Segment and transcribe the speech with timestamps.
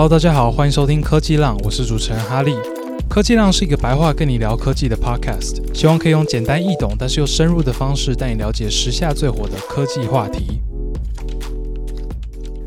[0.00, 2.54] Hello，大家好，欢迎收听科技浪，我是主持人哈利。
[3.10, 10.60] 科技浪是一个白话跟你聊科技的 Podcast，希望可以用简单易懂，但是又深入的方式带你了解时下最火的科技话题。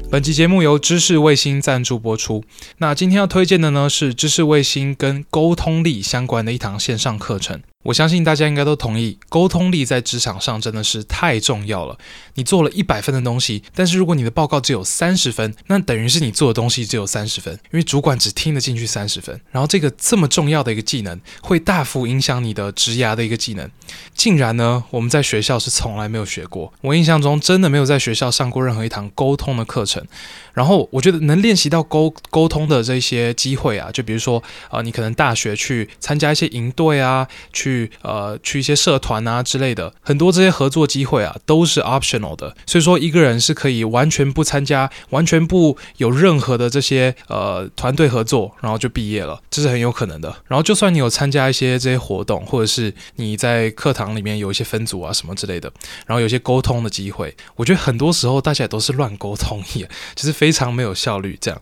[0.10, 2.44] 本期节目由知识卫星赞助播出。
[2.80, 7.62] 那今天要推荐的呢，是知识卫星跟沟通力相关的一堂线上课程。
[7.84, 11.98] 我相信大家应该都同意，沟通力在职场上真的是太重要了。
[12.36, 19.42] 你做了一百分的东西，但是如果你的报告只有三十分，那等于是你做的东西只有三十分，因为主管只听得进去三十分。
[19.52, 23.70] 然后这个这么重要的一个技能，会大幅影响你的职涯的一个技能，
[24.14, 26.72] 竟然呢，我们在学校是从来没有学过。
[26.82, 30.06] 我印象中真的没有在学校上过任何一堂沟通的课程。
[30.54, 42.56] 然后我觉得能练习到沟沟通的这些机会啊，就比如说啊、你可能大学去参加一些营队啊，去呃去一些社团啊之类的，很多这些合作机会啊都是 optional 的。
[42.66, 50.36] 所以说一个人是可以完全不参加，完全不有任何的这些呃团队合作，然后就毕业了，这是很有可能的。
[50.48, 55.72] 然后就算你有参加一些这些活动，或者是你在课堂里面有一些分组啊什么之类的，
[56.06, 60.41] 然后有些沟通的机会，我觉得很多时候大家也都是乱沟通，也其实。
[60.42, 61.62] 非常没有效率，这样，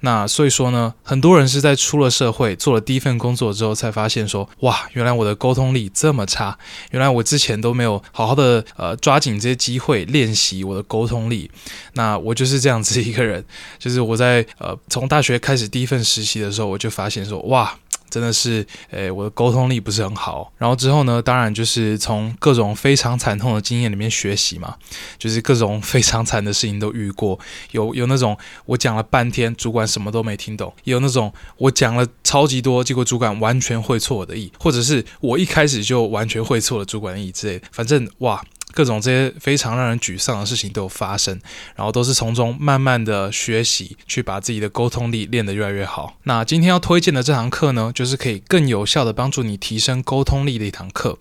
[0.00, 6.58] 那所以说呢，很多人是在出了社会，做了第一份工作之后，才发现说，哇，原来我的沟通力这么差，
[6.90, 11.50] 原来我之前都没有好好的呃抓紧这些机会练习我的沟通力，
[11.94, 13.42] 那我就是这样子一个人，
[13.78, 17.78] 就是我在呃从大学开始第一份实习的时候，我就发现说，哇。
[18.10, 20.52] 真的是，诶，我的沟通力不是很好。
[20.56, 24.76] 然后之后呢，当然就是从各种非常惨痛的经验里面学习嘛，
[25.18, 27.38] 就是各种非常惨的事情都遇过。
[27.72, 37.66] 有有那种我讲了半天，主管什么都没听懂；有那种我讲了超级多，结果主管完全会错我的意，或者是我一开始就完全会错了主管的意之类的。
[37.72, 38.44] 反正哇。
[38.78, 41.36] 各种这些非常让人沮丧的事情都有发生，
[41.74, 46.14] 然后都是从中慢慢的学习，去把自己的沟通力练得越来越好。
[46.22, 51.18] 那今天要推荐的这堂课呢，就是可以更有效的帮助你提升沟通力的一堂课。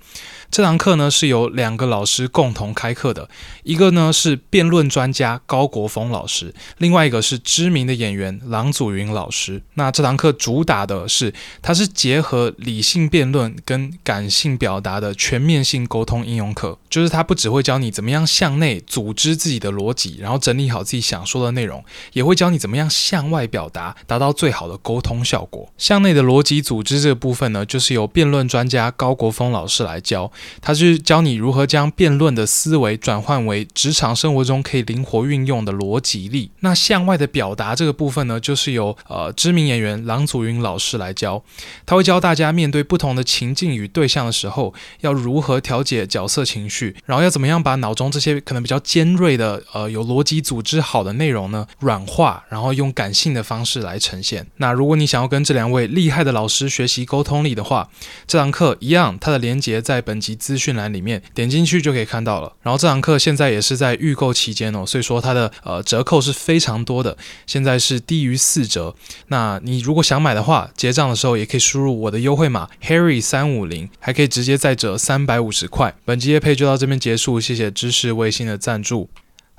[0.50, 3.30] 这堂课呢是由两个老师共同开课的，
[3.64, 9.62] 一个呢是辩论专家高国峰老师，另外一个是知名的演员郎祖筠老师。
[9.76, 21.84] 那这堂课主打的是，它是结合理性辩论跟感性表达的全面性沟通应用课，就是它不只会教你怎么样向内组织自己的逻辑，然后整理好自己想说的内容，
[22.14, 25.72] 也会教你怎么样向外表达，达到最好的沟通效果。
[25.78, 30.32] 向内的逻辑组织这个部分呢，就是由辩论专家高国峰老师来教。
[30.62, 36.52] 他是教你如何将辩论的思维转换为职场生活中可以灵活运用的逻辑力。
[36.62, 41.44] 那向外的表达这个部分呢，就是由呃知名演员郎祖筠老师来教。
[41.86, 54.48] 他会教大家面对不同的情境与对象的时候，要如何调节角色情绪，然后要怎么样把脑中这些可能比较尖锐的呃有逻辑组织好的内容呢软化，然后用感性的方式来呈现。
[54.58, 57.90] 那如果你想要跟这两位厉害的老师学习沟通力的话，
[58.26, 62.52] 这堂课一样，它的连接在本及资讯栏里面点进去就可以看到了。
[62.62, 68.94] 然后这堂课现在也是在预购期间哦，所以说它的呃折扣是非常多的，现在是低于四折。
[69.28, 75.96] 那你如果想买的话，结账的时候也可以输入我的优惠码 Harry 三五零，还可以直接再折三百五十块。
[76.04, 79.10] 本集的配就到这边结束，谢谢知识卫星的赞助。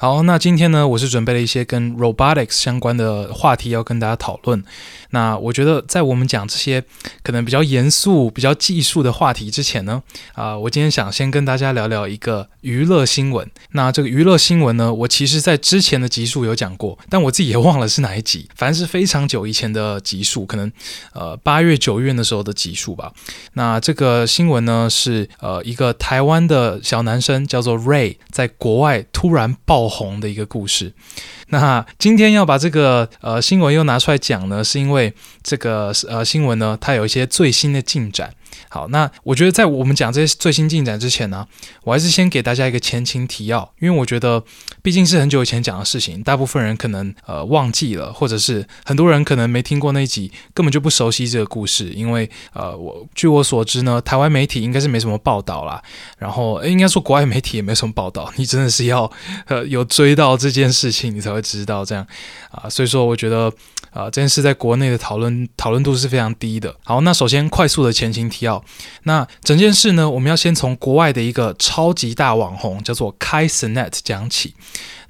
[0.00, 4.62] 好，那今天呢，我是准备了一些跟 robotics 相关的话题要跟大家讨论。
[5.10, 6.84] 那我觉得，在我们讲这些
[7.24, 10.00] 可能比较严肃、比较技术的话题之前呢，
[10.34, 13.50] 啊、我今天想先跟大家聊聊一个娱乐新闻。
[13.72, 20.70] 那这个娱乐新闻呢，我其实在之前的集数有讲过，但我自己也忘了是哪一集，反正是非常久以前的集数，可能
[21.12, 23.12] 呃八月、九月的时候的集数吧。
[23.54, 30.92] 那这个新闻呢，是呃一个台湾的小男生叫做 Ray，在国外突然爆红的一个故事。
[31.48, 35.12] 那今天要把这个呃新闻又拿出来讲呢，是因为
[35.42, 38.34] 这个呃新闻呢，它有一些最新的进展。
[38.68, 41.46] 好，那我觉得在我们讲这些最新进展之前呢，
[41.84, 44.42] 我还是先给大家一个前情提要，因为我觉得
[44.82, 51.90] 毕竟是很久以前讲的事情，大部分人可能呃忘记了，或者是很多人可能没听过那一集，根本就不熟悉这个故事。
[51.90, 55.82] 因为呃，我据我所知呢，台湾媒体应该是没什么报道啦，
[56.18, 59.10] 然后应该说国外媒体也没什么报道， 你真的是要
[59.46, 62.06] 呃有追到这件事情，你才会知道这样
[62.50, 63.52] 啊、所以说，我觉得
[63.98, 66.72] 啊、这件事在国内的讨论讨论度是非常低的。
[66.84, 68.64] 好，那首先快速的前情提要。
[69.02, 74.54] 那整件事呢，我们要先从国外的一个超级大网红叫做 kaisenet 讲起。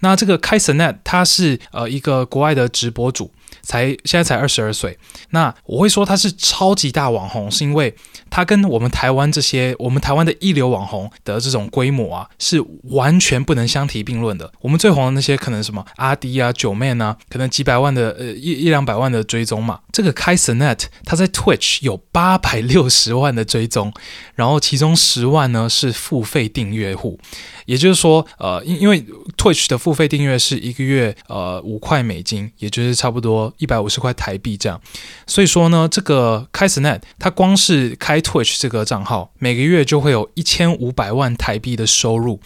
[0.00, 3.31] 那这个 kaisenet 他是呃一个国外的直播主。
[3.69, 4.97] 才现在才二十二岁。
[5.31, 7.94] 那我会说他是超级大网红，是因为
[8.31, 14.50] 他跟我们台湾这些我们台湾的一流网红的这种规模啊，是完全不能相提并论的。
[14.61, 19.81] 我们最红的那些可能什么阿迪啊、九妹啊，可能几百万的呃一一两百万的追踪嘛。
[19.93, 23.93] 这个 Kai Cenat 他在 Twitch 有八百六十万的追踪，
[24.35, 27.21] 然后其中十万呢是付费订阅户。
[27.69, 29.05] 也就是说，呃，因因为
[29.37, 34.81] Twitch 的付费订阅是一个月呃五块美金，也就是差不多一百五十块台币这样。
[35.26, 42.41] 所以说呢，这个 Kai Cenat 他光是开 Twitch 这个账号，每个月就会有一千五百万台币的收入。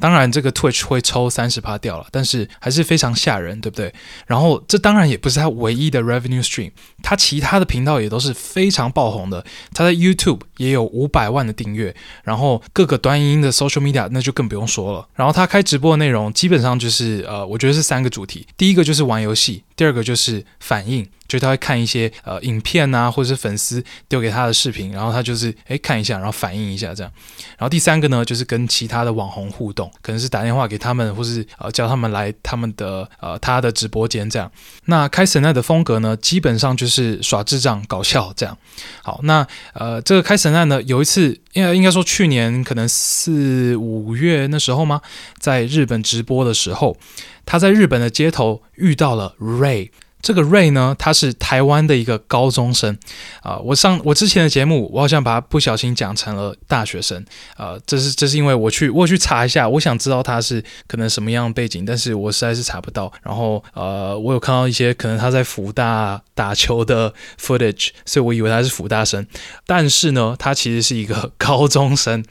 [0.00, 3.92] 当然，这个 Twitch 会抽三十趴掉了，但是还是非常吓人，对不对？
[4.28, 6.70] 然后，这当然也不是他唯一的 revenue stream，
[7.02, 9.44] 他其他的频道也都是非常爆红的。
[9.72, 15.06] 他在 YouTube 也有五百万的订阅，然后各个端音的 social media 那就更不用说了。
[15.14, 21.08] 然后他开直播的内容基本上就是，呃，我觉得是三个主题，第一个就是玩游戏，第二个就是反应。
[21.28, 27.12] 就是他会看一些呃影片啊，或者是粉丝丢给他的视频，然后他就是诶看一下，然后反应一下这样。
[27.58, 34.50] 然后第三个呢，就是跟其他的网红互动，可能是打电话给他们，或是呃叫他们来他们的呃他的直播间这样。
[34.86, 38.56] 那开神奈的风格呢，基本上就是耍智障、搞笑这样。
[39.02, 45.02] 好，那呃这个开神奈呢，有一次应该应该说去年可能四五月那时候吗，
[45.38, 46.96] 在日本直播的时候，
[47.44, 49.34] 他在日本的街头遇到了
[49.68, 49.90] Ray。
[50.20, 52.98] 这个 Ray 呢，他是台湾的一个高中生
[53.40, 57.24] 啊、我上我之前的节目，我好像把他不小心讲成了大学生
[57.56, 63.10] 啊、这是这是因为我去我去查一下，我想知道他是可能什么样的背景，但是我实在是查不到。
[63.22, 69.24] 然后呃，我有看到一些可能他在辅大打球的 footage，所以我以为他是辅大生，
[69.66, 72.24] 但是呢，他其实是一个 高中生。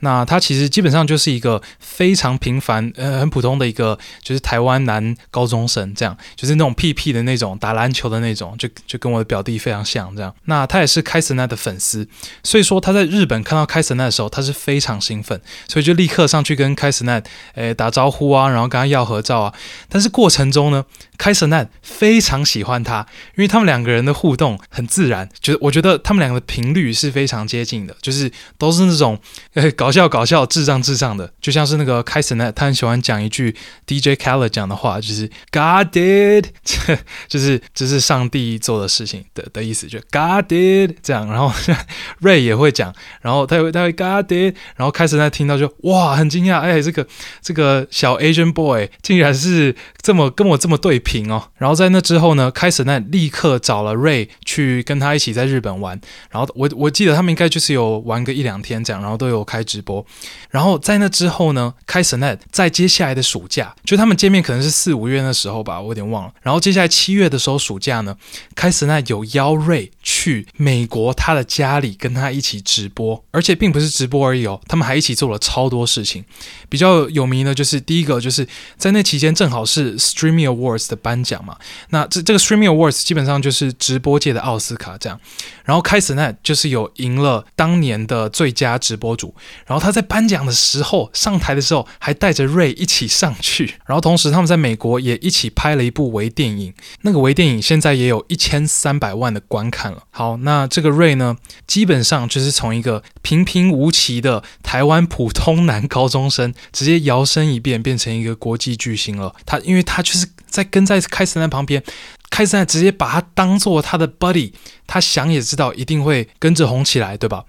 [0.00, 10.34] 那他其实基本上就是一个非常平凡、呃，很普通的一个，就是台湾男高中生，这样，就是那种屁屁的那种，打篮球的那种，就就跟我的表弟非常像，这样。
[10.46, 12.08] 那他也是开森奈的粉丝，
[12.42, 15.38] 所以说他在日本看到开森奈的时候，他是非常兴奋，
[15.68, 17.22] 所以就立刻上去跟开森奈
[17.54, 19.54] 诶打招呼啊，然后跟他要合照啊。
[19.90, 20.82] 但是过程中呢
[21.18, 23.06] 开森奈非常喜欢他，
[23.36, 29.20] 因为他们两个人的互动很自然，觉得我觉得他们两个的频率是非常接近的，就是都是那种
[29.52, 29.89] 诶搞。
[29.90, 33.56] 搞笑搞笑，智障智障的，就像是那个 Kai Cenat，他很喜欢讲一句
[33.88, 36.44] DJ Khaled 讲的话，就是 God did，
[37.26, 41.26] 就是这是上帝做的事情的的意思，就 God did 这样。
[41.28, 41.52] 然后
[42.22, 47.04] Ray 也会讲，然后他会他会 God did，然后 Kai Cenat 听到就哇很惊讶，哎，这个
[47.42, 51.48] 这个小 Asian boy 竟然是这么跟我这么对频哦。
[51.56, 56.00] 然后在那之后呢，Kai Cenat 立刻找了 Ray 去跟他一起在日本玩，
[56.30, 60.04] 然后我我记得他们应该就是有玩个一两天这样，然后都有开直播，
[60.50, 66.32] 然后在那之后呢，Kai Cenat 在接下来的暑假，就他们见面可能是四五月那时候吧，我有点忘了。
[66.42, 68.16] 然后接下来七月的时候，暑假呢
[68.54, 76.24] ，Kai Cenat 有邀瑞去美国他的家里跟他一起直播，而且并不是直播而已哦，他们还一起做了超多事情。
[76.68, 78.46] 比较有名的就是第一个，就是
[78.76, 81.56] 在那期间正好是 Streamy Awards 的颁奖嘛，
[81.90, 85.20] 那这这个 Streamy Awards 基本上就是直播界的奥斯卡这样。
[85.64, 89.34] 然后 Kai Cenat 就是有赢了当年的最佳直播主。
[89.70, 93.76] 然后他在颁奖的时候上台的时候，还带着 Ray 一起上去。
[93.86, 100.02] 然后同时他们在美国也一起拍了一部微电影，那个微电影现在也有一千三百万的观看了。
[100.10, 101.36] 好，那这个 Ray 呢，
[101.68, 109.32] 基本上就是从一个平平无奇的台湾普通男高中生，直接摇身一变变成一个国际巨星了。
[109.46, 111.84] 他因为他就是在跟在 Kai Cenat 旁边。
[112.30, 114.52] 开赛直接把他当做他的 buddy，
[114.86, 117.44] 他想也知道一定会跟着红起来，对吧？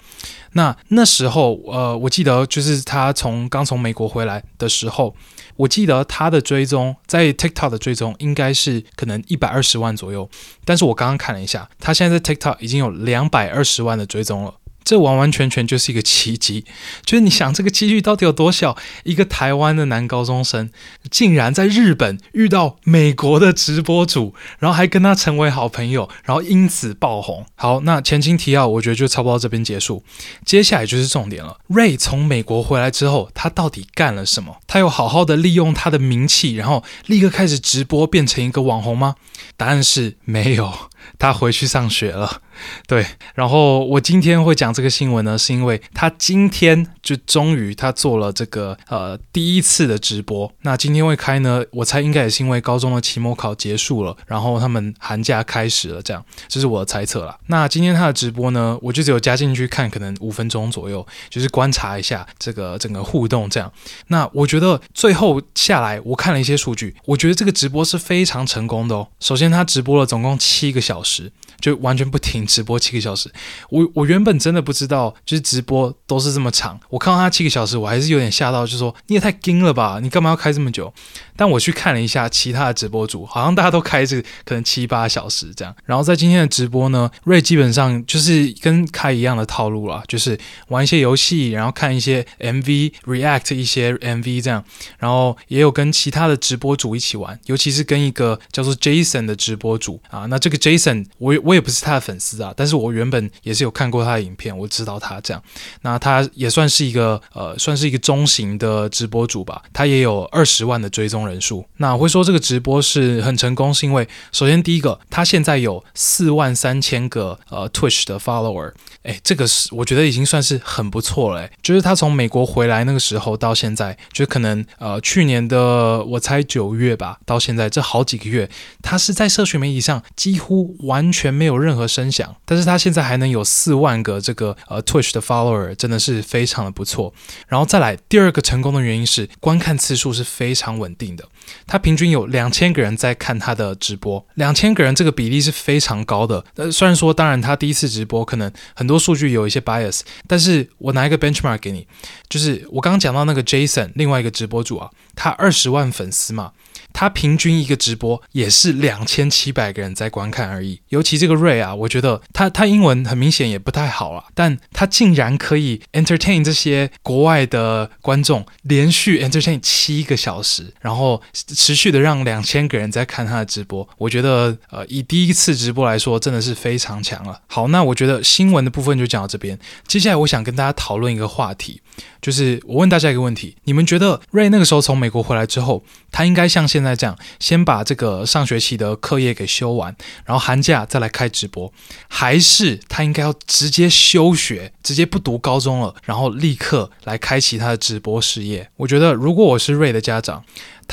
[0.54, 5.16] 那那时候，呃，我记得就是他从刚从美国回来的时候，
[5.56, 10.30] 我记得他的追踪在 TikTok 的追踪应该是可能一百二十万左右，
[10.66, 14.56] 但是我刚刚看了一下，他现在在 TikTok 已经有两百二十万的追踪了。
[14.84, 16.66] 这完完全全就是一个奇迹，
[17.06, 18.78] 就是你想这个几率到底有多小？
[19.04, 20.70] 一个台湾的男高中生
[21.10, 27.46] 竟然在日本遇到美国的直播主，然后还跟他成为好朋友，然后因此爆红。
[27.56, 30.04] 好，那前情提要，我觉得就差不多到这边结束。
[30.46, 31.58] 接下来就是重点了。
[31.70, 34.58] Ray 从美国回来之后，他到底干了什么？
[34.68, 39.16] 他有好好的利用他的名气，然后立刻开始直播，变成一个网红吗？
[39.58, 40.72] 答案是没有。
[41.18, 42.42] 他回去上学了。
[42.88, 50.52] 对，然后我今天会讲这个新闻呢，是因为他今天就终于他做了这个呃第一次的直播。
[50.62, 57.38] 那今天会开呢，我猜应该也是因为高中的期末考结束了，然后他们寒假开始了，这样，这是我的猜测啦。
[57.48, 63.72] 那今天他的直播呢，我就只有加进去看，可能五分钟左右，就是观察一下这个整个互动这样。
[64.08, 69.08] 那我觉得最后下来，我看了一些数据，我觉得这个直播是非常成功的哦。
[69.20, 71.32] 首先，他直播了总共七个小小时。
[71.60, 73.32] 就完全不停直播七个小时，
[73.70, 76.80] 我我原本真的不知道，就是直播都是这么长。
[76.90, 80.92] 我看到他七个小时，我还是有点吓到，就说你也太惊了吧，你干嘛要开这么久？
[81.36, 85.76] 但我去看了一下其他的直播主，好像大家都开着可能七八小时这样。
[85.86, 94.64] 然后在今天的直播呢，瑞基本上就是跟开一样的套路啦，就是玩一些游戏，然后看一些 MV react 一些 MV 这样，
[95.00, 100.26] 然后也有跟其他的直播主一起玩，尤其是跟一个叫做 Jason 的直播主啊。
[100.28, 105.42] 那这个 Jason 我我也不是他的粉丝啊，但是我原本也是有看过他的影片，我知道他这样。
[105.82, 111.31] 那他也算是一个呃，算是一个中型的直播主吧，他也有二十万的追踪人。
[111.32, 118.72] 人数，那我会说这个直播是很成功，是因为首先第一个，他现在有四万三千个呃 Twitch 的 follower，
[119.04, 128.50] 哎，这个是我觉得已经算是很不错了，就是他从美国回来那个时候到现在，就可能呃去年的我猜九月吧，到现在这好几个月，
[128.82, 137.14] 他是在社群媒体上几乎完全没有任何声响，但是他现在还能有四万个这个呃 Twitch 的 follower，真的是非常的不错。
[137.48, 141.28] 然后再来第二个成功的原因是观看次数是非常稳定的。
[141.66, 146.44] 他平均有两千个人在看他的直播，两千个人这个比例是非常高的。
[146.56, 151.88] 呃，虽然说，当然他第一次直播可能很多数据有一些 bias，但是我拿一个 benchmark 给你，
[152.30, 156.52] 就是我刚刚讲到那个 Jason，另外一个直播主啊，他二十万粉丝嘛。
[156.94, 160.82] 他平均一个直播也是两千七百个人在观看而已。
[160.90, 173.88] 尤其这个 Ray 啊，我觉得他他英文很明显也不太好了，但他竟然可以 entertain 这些国外的观众，连续 entertain 七个小时，然后持续的让两千个人在看他的直播。
[173.98, 177.42] 我觉得呃，以第一次直播来说，真的是非常强了。
[177.48, 179.58] 好，那我觉得新闻的部分就讲到这边。
[179.88, 181.82] 接下来我想跟大家讨论一个话题。
[182.22, 191.74] 就是我问大家一个问题：你们觉得瑞那个时候从美国回来之后，他应该像现在这样，先把这个上学期的课业给修完，然后寒假再来开直播，
[192.08, 198.70] 还是他应该要直接休学，直接不读高中了，然后立刻来开启他的直播事业？
[198.78, 200.44] 我觉得，如果我是瑞的家长，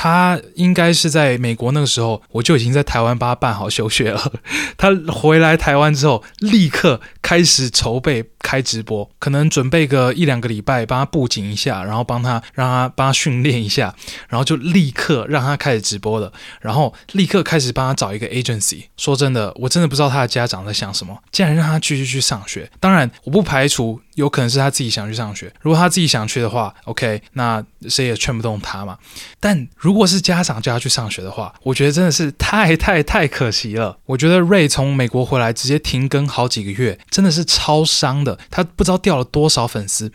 [0.01, 4.33] 他应该是在美国那个时候，我就已经在台湾帮他办好休学了。
[4.79, 13.93] 他回来台湾之后，立刻开始筹备开直播，可能准备个一两个礼拜，帮他布景一下，然后帮他让他帮他训练一下，
[14.29, 18.85] 然后就立刻让他开始直播了，然后立刻开始帮他找一个 agency。
[18.97, 22.71] 说真的，我真的不知道他的家长在想什么，竟然让他继续去上学。
[22.79, 24.01] 当然，我不排除。
[24.19, 28.99] 有可能是他自己想去上学，如果他自己想去的话，OK，那谁也劝不动他嘛。
[29.39, 33.97] 但如果是家长叫他去上学的话，我觉得真的是太太太可惜了。
[34.07, 38.37] 我觉得瑞从美国回来直接停更好几个月，真的是超伤的。
[38.51, 40.11] 他不知道掉了多少粉丝。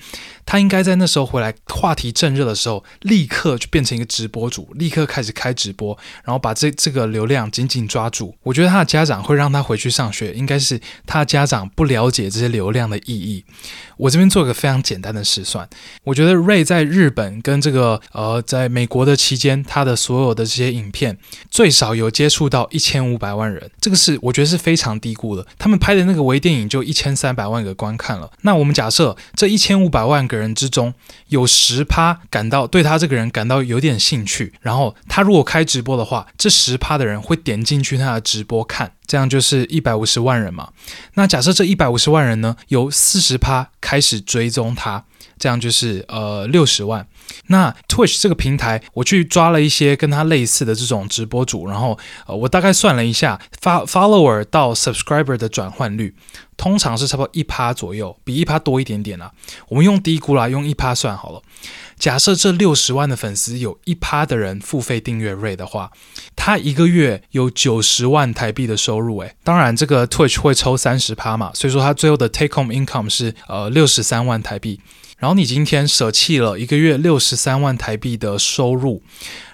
[0.45, 8.35] 他应该在那时候回来，话题正热的时候，立刻就变成一个直播主，立刻开始开直播，然后把这这个流量紧紧抓住。
[8.43, 13.45] 我觉得他的家长会让他回去上学，应该是他家长不了解这些流量的意义。
[13.97, 15.67] 我这边做一个非常简单的试算，
[16.03, 21.17] 我觉得 Ray 在日本跟这个呃在美国的期间，他的所有的这些影片
[21.49, 25.45] 最少有接触到一千五百万人，这个是我觉得是非常低估的。
[25.57, 30.93] 他们拍的那个微电影就一千三百万个观看了，那我们假设这一千五百万个人之中
[31.27, 38.93] 有十趴感到对他这个人感到有点兴趣，然后他如果开直播的话，这十趴的人会点进去他的直播看。
[39.05, 40.69] 这样就是一百五十万人嘛。
[41.15, 45.03] 那假设这一百五十万人呢，有四十趴开始追踪他，
[45.37, 47.07] 这样就是呃六十万。
[47.47, 56.15] 那 Twitch 这个平台，我去抓了一些跟他类似的这种直播主，然后呃我大概算了一下发，follower 到 subscriber 的转换率，
[56.57, 59.31] 通常是差不多一趴左右，比一趴多一点点啦。
[59.69, 61.41] 我们用低估啦，用一趴算好了。
[61.97, 65.91] 假设这六十万的粉丝有一趴的人付费订阅 Ray 的话，
[66.35, 69.19] 他一个月有九十万台币的收入。
[69.19, 74.81] 诶，当然这个 Twitch 会抽三十趴嘛，所以说他最后的 take home income 是呃六十三万台币。
[75.23, 79.01] 然后你今天舍弃了一个月六十三万台币的收入。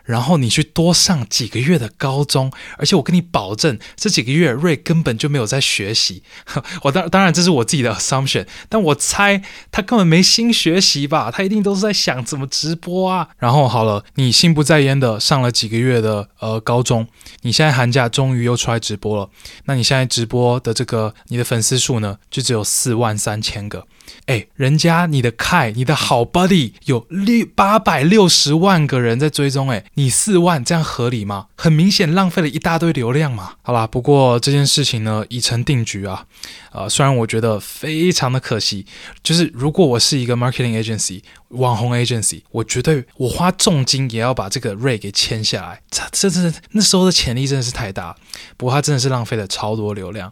[0.10, 6.24] 然后你去多上几个月的高中，而且我跟你保证，这几个月瑞根本就没有在学习。
[6.82, 11.30] 我当当然这是我自己的 assumption，但我猜他根本没心学习吧？
[11.30, 13.30] 他一定都是在想怎么直播啊。
[13.38, 17.08] 然后好了，你心不在焉的上了几个月的呃高中，
[17.42, 19.30] 你现在寒假终于又出来直播了。
[19.66, 23.86] 那你现在直播的这个你的粉丝数呢，就只有四万三千个。
[24.26, 31.48] 哎，人家你的 K，你的好 buddy 有六八百六十万个人在追踪，哎，你四万这样合理吗？
[31.58, 33.56] 很明显浪费了一大堆流量嘛。
[33.62, 36.26] 好啦，不过这件事情呢已成定局啊。
[36.72, 38.86] 呃，虽然我觉得非常的可惜，
[39.22, 45.82] 就是如果我是一个 marketing agency、网红 agency，我绝对我花重金也要把这个 Ray 给签下来。
[45.90, 48.16] 这这这那时候的潜力真的是太大，
[48.56, 50.32] 不过他真的是浪费了超多流量。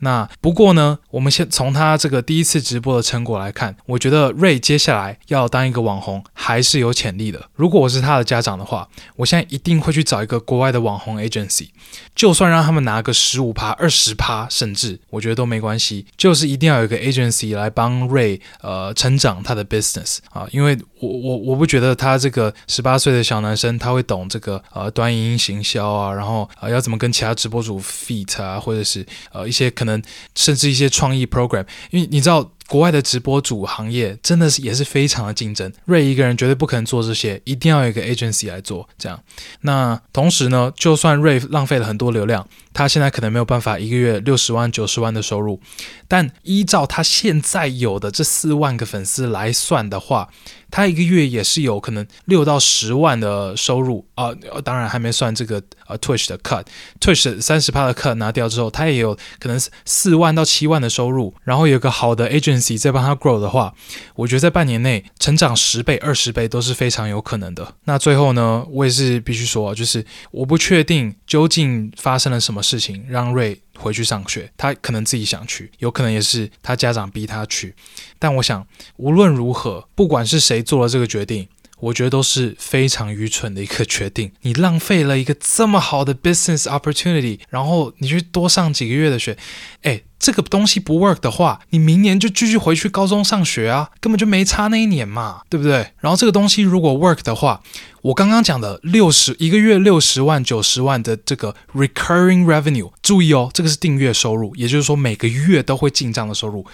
[0.00, 7.48] 那不过呢，我们先从他这个第一次直播的成果来看，我觉得 Ray 接下来要当一个网红还是有潜力的。
[7.54, 11.70] 如果我是他的家长的话，我现在一定会去找一个国外的网红 agency，
[12.14, 30.02] 就算让他们拿个十五趴、二十趴，甚至我觉得都没关系，就是一定要有一个 agency 来帮 Ray 呃成长他的 business 啊，因为我我我不觉得他这个十八岁的小男生他会懂这个呃短影音行销啊，然后呃要怎么跟其他直播主 fit 啊，或者是呃一些可能
[30.34, 32.50] 甚至一些创意 program，因为你知道。
[32.68, 38.86] 国外的直播主行业真的是也是非常的竞争瑞一个人绝对不可能做这些，一定要有一个 agency 来做。
[38.98, 39.18] 这样，
[39.62, 45.60] 那同时呢，就算瑞浪费了很多流量，他现在可能没有办法一个月六十万、九十万的收入，
[46.06, 50.28] 但依照他现在有的这四万个粉丝来算的话，
[50.70, 54.30] 他一个月也是有可能六到十万的收入啊，
[54.62, 63.74] 当然还没算这个呃 Twitch 的 cut，Twitch 三十趴的 cut 拿掉之后，他也有可能四万到七万的收入，然后有个好的 agency 在帮他 grow 的话，
[64.14, 67.74] 我觉得在半年内成长十倍、二十倍都是非常有可能的。
[67.84, 73.60] 那最后呢，我也是必须说，就是我不确定究竟发生了什么事情让瑞。
[73.78, 77.74] 回去上学，他可能自己想去，有可能也是他家长逼他去。
[78.18, 78.66] 但我想，
[78.96, 81.48] 无论如何，不管是谁做了这个决定，
[81.80, 84.32] 我觉得都是非常愚蠢的一个决定。
[84.42, 89.36] 你浪费了一个这么好的 business opportunity，然后你去多上几个月的学，
[89.82, 95.92] 诶，这个东西不 work 的话，你明年就继续回去高中上学啊，根本就没差那一年嘛，对不对？
[96.00, 97.62] 然后这个东西如果 work 的话，
[98.02, 106.66] 我刚刚讲的六十一个月六十万九十万的这个 recurring revenue，注意哦，这个是订阅收入，也就是说每个月都会进账的收入，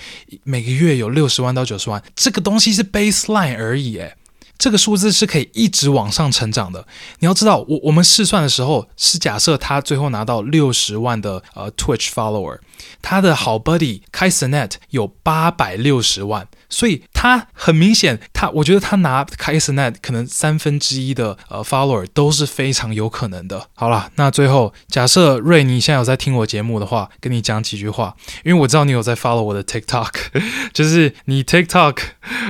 [0.45, 4.15] 每个月有六十万到九十万，这个东西是 baseline 而已，诶。
[4.57, 6.87] 这个数字是可以一直往上成长的。
[7.19, 12.59] 你要知道，我我们试算的时候是假设他最后拿到六十万的呃 Twitch follower，
[13.03, 16.49] 他的好 buddy Kaizenet 有八百六十万。
[16.75, 23.69] 所以他很明显，他我觉得他拿 Kai Cenat 可能三分之一的呃 follower 都是非常有可能的。
[23.75, 30.11] 好了，那最后假设 Ray 你现在有在听我节目的话，跟你讲几句话，因为我知道你有在 follow 我的 TikTok，
[30.75, 31.99] 就是你 TikTok，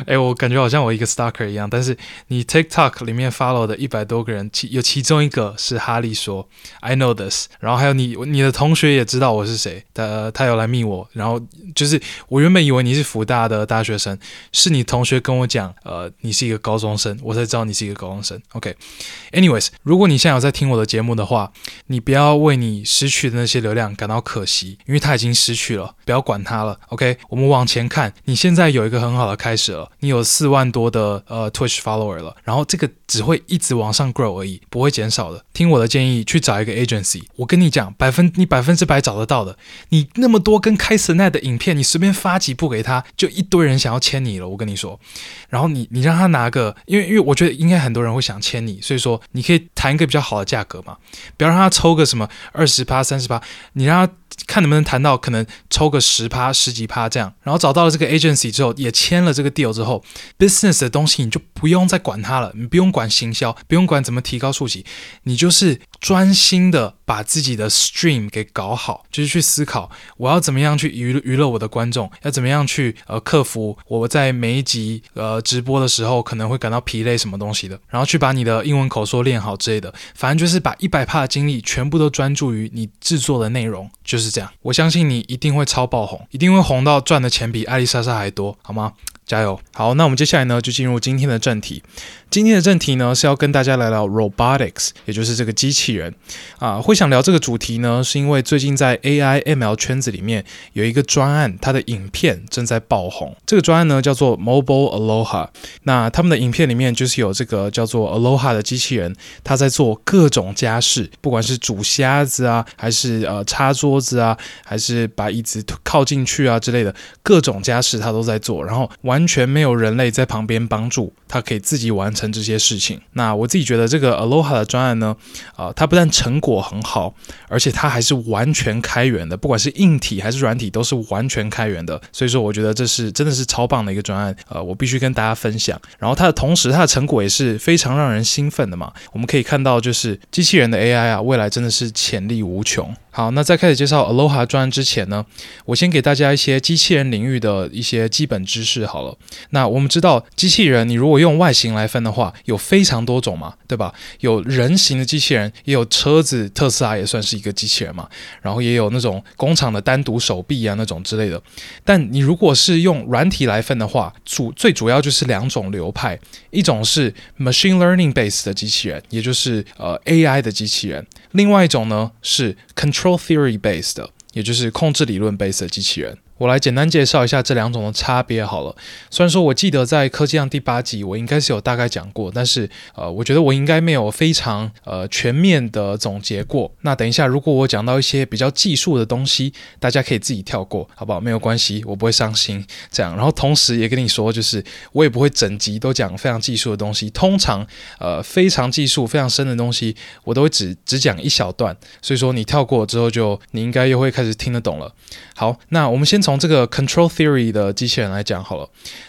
[0.07, 1.95] 哎，我感觉好像我一个 stalker 一样，但是
[2.29, 6.49] 你 TikTok 里面 follow 的一百多个人，其有其中一个是哈利说
[6.81, 11.39] I know this，然后还有你你的同学也知道我是谁，他他有来密我，然后
[11.75, 14.14] 就是我原本以为你是福大的大学生。
[14.53, 18.41] 是你同学跟我讲，呃，你是一个高中生，我才知道你是一个高中生。
[18.53, 21.53] OK，anyways，、如果你现在有在听我的节目的话，
[21.87, 26.79] 你不要为你失去的那些流量感到可惜，因为它已经失去了，不要管它了。
[26.89, 35.45] OK，我们往前看，你现在有一个很好的开始了，你有四万多的呃 Twitch follower 了，然后这个只会一直往上 grow 而已，不会减少的。
[35.53, 39.59] 听我的建议，去找一个 agency，我跟你讲，百分你百分之百找得到的。
[39.89, 44.05] 你那么多跟开丝奈的影片，你随便发几部给他，就一堆人想要。
[44.05, 45.01] 签你了，我跟你说，
[45.49, 50.99] 然后你你让他拿个，因为因为我觉得应该很多人会想签你，所以说你可以谈一个比较好的价格嘛，
[51.39, 53.41] 不要让他抽个什么二十八、三十八，
[53.73, 54.13] 你让他。
[54.47, 60.05] 看能不能谈到可能抽个十趴、十几趴这样，然后找到了这个 agency 之后，也签了这个 deal 之后
[60.39, 64.85] ，business 的东西你就不用再管它了，你不用管行销，不用管怎么提高数级，
[65.25, 84.25] 你就是专心的把自己的 stream 给搞好，就是去思考我要怎么样去娱娱乐我的观众，要怎么样去呃克服我在每一集呃直播的时候可能会感到疲累什么东西的，然后去把你的英文口说练好之类的，反正就是把一百帕的精力全部都专注于你制作的内容，就。
[84.25, 88.95] 是这样，我相信你一定会超爆红，一定会红到赚的钱比艾丽莎莎还多，好吗？
[89.27, 89.59] 加油！
[89.73, 91.83] 好，那我们接下来呢，就进入今天的正题。
[92.31, 96.13] 今天的正题呢，是要跟大家聊聊 robotics，也就是这个机器人
[96.59, 96.81] 啊。
[96.81, 103.37] 会想聊这个主题呢，是因为最近在 AI ML 圈子里面有一个专案，它的影片正在爆红。
[103.47, 105.49] 这个专案呢叫做 Mobile Aloha。
[105.85, 122.25] 那他们的影片里面就是有这个叫做 Aloha 的机器人，它在做各种家事，不管是煮虾子啊，还是呃擦桌子啊，还是把椅子靠进去啊之类的各种家事，它都在做，然后完完全没有人类在旁边帮助，它可以自己完成。
[122.35, 125.15] 这些事情，那我自己觉得这个 Aloha 的专案呢，
[125.55, 127.15] 啊、它不但成果很好，
[127.49, 132.01] 而且它还是完全开源的，不管是硬体还是软体都是完全开源的。
[132.11, 135.81] 所以说，我觉得这是真的是超棒的一个专案，呃，我必须跟大家分享。
[135.97, 138.93] 然后它的同时，它的成果也是非常让人兴奋的嘛。
[139.13, 142.93] 我们可以看到，就是机器人的 AI 啊，未来真的是潜力无穷。
[143.17, 145.25] 好，那在开始介绍 Aloha 专案之前呢，
[145.67, 149.17] 我先给大家一些机器人领域的一些基本知识好了。
[149.51, 153.95] 那我们知道，机器人你如果用外形来分的话，有非常多种嘛，对吧？
[154.19, 158.09] 有人形的机器人，也有车子，特斯拉也算是一个机器人嘛。
[158.43, 161.41] 然后也有那种工厂的单独手臂啊那种之类的。
[161.85, 166.19] 但你如果是用软体来分的话，主最主要就是两种流派，
[166.51, 171.07] 一种是 machine learning based 的机器人，也就是呃 AI 的机器人。
[171.35, 176.17] 另外一种呢是 control theory based 的，也就是控制理论 based 的机器人。
[176.39, 178.75] 我来简单介绍一下这两种的差别好了。
[179.09, 186.73] 虽然说我记得在科技量第八集我应该是有大概讲过，但是呃，我觉得我应该没有非常呃全面的总结过。
[186.81, 191.21] 那等一下，如果我讲到一些比较技术的东西，大家可以自己跳过，好不好？
[191.21, 192.67] 没有关系，我不会伤心。
[192.91, 197.09] 这样，然后同时也跟你说，就是我也不会整集都讲非常技术的东西。
[197.11, 197.65] 通常
[198.01, 199.95] 呃非常技术、非常深的东西，
[200.25, 201.77] 我都会只只讲一小段。
[202.03, 204.93] 所以说你跳过之后，就你应该又会开始听得懂了。
[205.37, 206.24] 好，那我们先。
[206.25, 208.67] 从这个 control theory 的机器人来讲好了，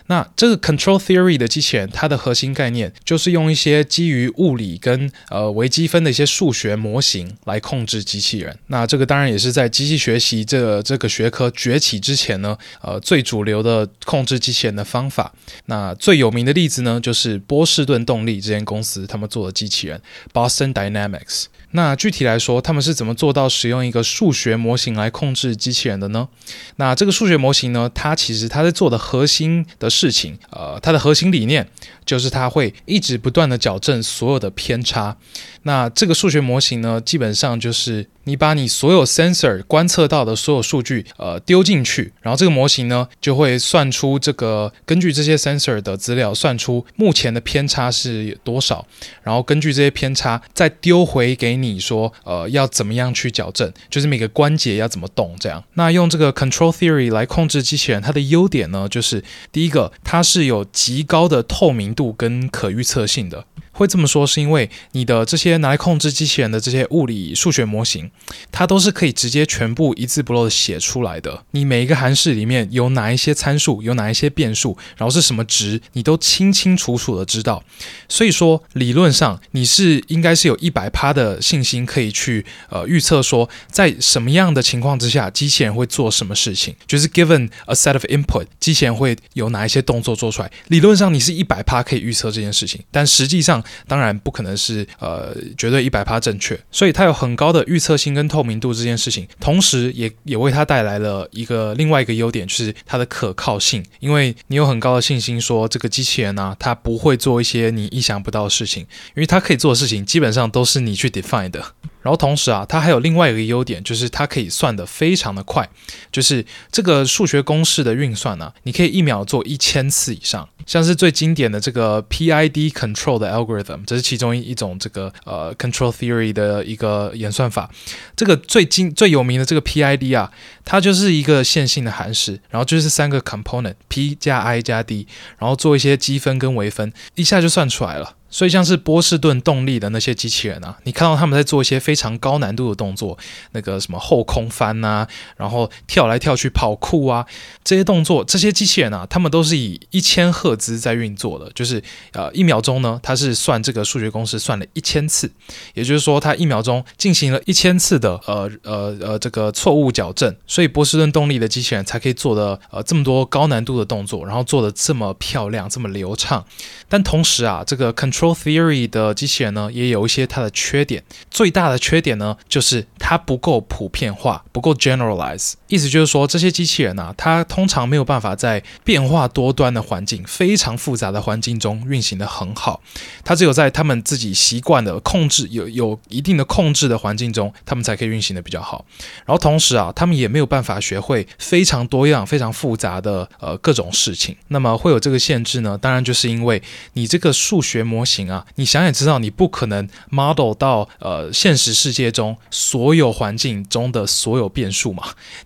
[0.07, 8.59] 那这个 control theory 的机器人，它的核心概念就是用一些基于物理跟呃微积分的一些数学模型来控制机器人。
[8.67, 15.31] 那这个当然也是在机器学习这个、这个学科崛起之前呢，呃最主流的控制机器人的方法。
[15.67, 20.01] 那最有名的例子呢，就是波士顿动力这间公司他们做的机器人
[20.33, 21.45] Boston Dynamics。
[21.75, 26.29] 那具体来说，他们是怎么做到使用一个数学模型来控制机器人的呢？
[26.77, 31.67] 那这个数学模型呢，它其实它在做的核心的事情，呃，它的核心理念
[32.05, 35.17] 就是它会一直不断的矫正所有的偏差。
[35.63, 48.85] 那这个数学模型呢，基本上就是你把你所有 sensor 观测到的所有数据，呃，丢进去，然后这个模型呢就会算出这个根据这些 sensor 的资料算出目前的偏差是多少，
[49.23, 55.63] 然后根据这些偏差再丢回给你你说，呃，要怎么样去矫正，就是每个关节要怎么动这样。
[55.73, 63.45] 那用这个 control theory 来控制机器人，它的优点呢，就是第一个，它是有极高的透明度跟可预测性的。
[63.75, 68.09] 会这么说，是因为你的这些拿来控制机器人的这些物理数学模型，
[68.49, 71.43] 它都是可以直接全部一字不漏的写出来的。
[71.51, 77.61] 你每一个函式里面有哪一些参数，有哪一些变数，然后是什么值，你都清清楚楚的知道。
[78.07, 90.49] 所以说，理论上你是应该是有一百趴的信心可以去呃预测说，在什么样的情况之下，机器人会做什么事情，就是 given a set of input，机器人会有哪一些动作做出来。
[90.69, 93.61] 理论上你是一百趴可以预测这件事情，但实际上。
[93.87, 108.83] 当然不可能是呃绝对一百趴正确，所以它有很高的预测性跟透明度这件事情，同时也也为它带来了一个另外一个优点，就是它的可靠性，因为你有很高的信心说这个机器人啊，它不会做一些你意想不到的事情，
[109.15, 111.63] 因为它可以做的事情基本上都是你去 define 的。
[112.05, 115.67] 然后同时啊，它还有另外一个优点，就是它可以算得非常的快，
[116.11, 120.47] 就是这个数学公式的运算呢、啊，你可以一秒做一千次以上。
[120.67, 127.71] 像是最经典的这个 PID control 的 algorithm，这是其中一一种这个呃 control theory 的一个演算法。
[128.15, 130.31] 这个最经最有名的这个 PID 啊，
[130.63, 135.07] 它就是一个线性的函式，然后就是三个 component P 加 I 加 D，
[135.39, 138.15] 然后做一些积分跟微分，一下就算出来了。
[138.35, 143.17] 所以像是波士顿动力的那些机器人啊，你看到他们在做一些非常高难度的动作，
[143.53, 147.25] 那个什么后空翻啊，然后跳来跳去跑酷啊，
[147.63, 155.31] 这些动作，这些机器人啊，他们都是以一千赫兹在运作的，就是呃一秒钟呢，它是算这个数学公式算了一千次，
[155.73, 166.45] 也就是说它一秒钟进行了一千次的呃呃呃这个错误矫正，所以波士顿动力的机器人才可以做的呃这么多高难度的动作，然后做的这么漂亮，这么流畅。
[166.89, 171.03] 但同时啊，这个 control Pro Theory 的机器人呢，也有一些它的缺点。
[171.29, 175.53] 最大的缺点呢，就是它不够普遍化，不够 generalize。
[175.67, 182.81] 意思就是说，这些机器人啊，它通常没有办法在变化多端的环境、非常复杂的环境中运行得很好。
[183.23, 188.85] 它只有在他们自己习惯的控制有有一定的控制的环境中，他们才可以运行得比较好。
[189.25, 194.35] 然后同时啊，他们也没有办法学会非常多样、非常复杂的呃各种事情。
[194.47, 195.77] 那么会有这个限制呢？
[195.77, 196.61] 当然就是因为
[196.93, 205.03] 你这个数学模型啊，你想也知道，你不可能 model 到呃现实世界中所有环境中的所有变数嘛。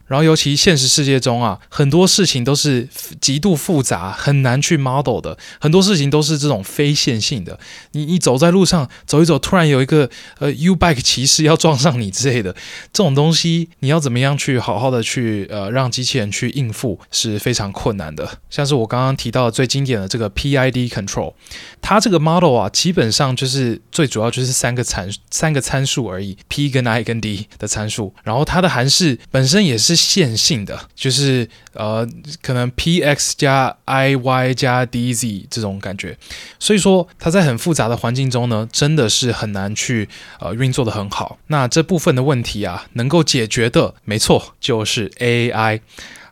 [0.08, 2.88] 然后尤其现实世界中啊，很多事情都是
[3.22, 5.38] 极度复杂，很难去 model 的。
[5.60, 7.60] 很多事情都是这种非线性的。
[7.92, 12.54] 你你走在路上走一走，突然有一个呃 U-bike 骑士要撞上你之类的，
[12.92, 18.40] 这种东西你要怎么样去好好的去呃让机器人去应付是非常困难的。
[18.50, 21.34] 像是我刚刚提到的最经典的这个 PID control，
[21.82, 32.08] 它这个 model 啊，基本上就是最主要就是三个参三个参数而已，P 跟 I 跟 D 的参数，然后它的函式本身也是线性的，就是呃
[32.42, 36.18] 可能 PX 加 IY 加 DZ 这种感觉，
[36.60, 40.08] 所以说它在很复杂的环境中呢，真的是很难去
[40.40, 41.38] 呃运作得很好。
[41.48, 45.82] 那这部分的问题啊，能够解决的，没错，就是 AI。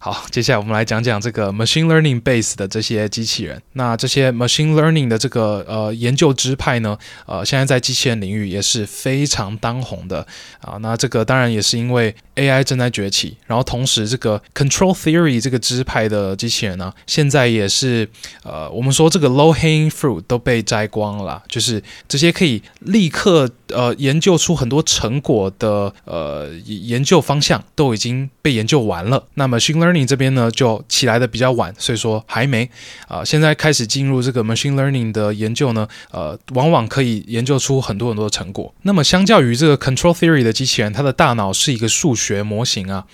[0.09, 3.61] 好，接下来我们来讲讲这个 machine learning base 的这些机器人。
[3.73, 10.25] 那这些 machine learning 的这个呃研究支派呢，呃，现在在机器人领域也是非常当红的
[10.61, 10.77] 啊。
[10.77, 18.07] 那这个当然也是因为 AI 正在崛起，然后同时这个 control theory 这个支派的机器人呢，现在也是
[18.43, 29.25] 呃，我们说这个 low hanging fruit 都被摘光了，就是这些可以立刻呃研究出很多成果的呃研究方向都已经被研究完了。
[29.33, 32.63] 那么 machine learning 你这边呢就起来的比较晚，所以说还没
[33.07, 33.25] 啊、呃。
[33.25, 38.73] 现在开始进入这个 machine learning 的研究呢，呃，往往可以研究出很多很多的成果。
[38.83, 43.05] 那么相较于这个 control theory 的机器人，它的大脑是一个数学模型啊。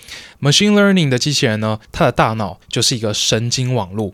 [0.44, 4.14] Machine learning 的机器人呢，它的大脑就是一个神经网络。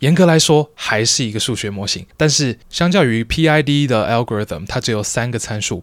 [0.00, 5.82] 严格来说，还是一个数学模型，但是相较于 PID 的 algorithm，它只有三个参数。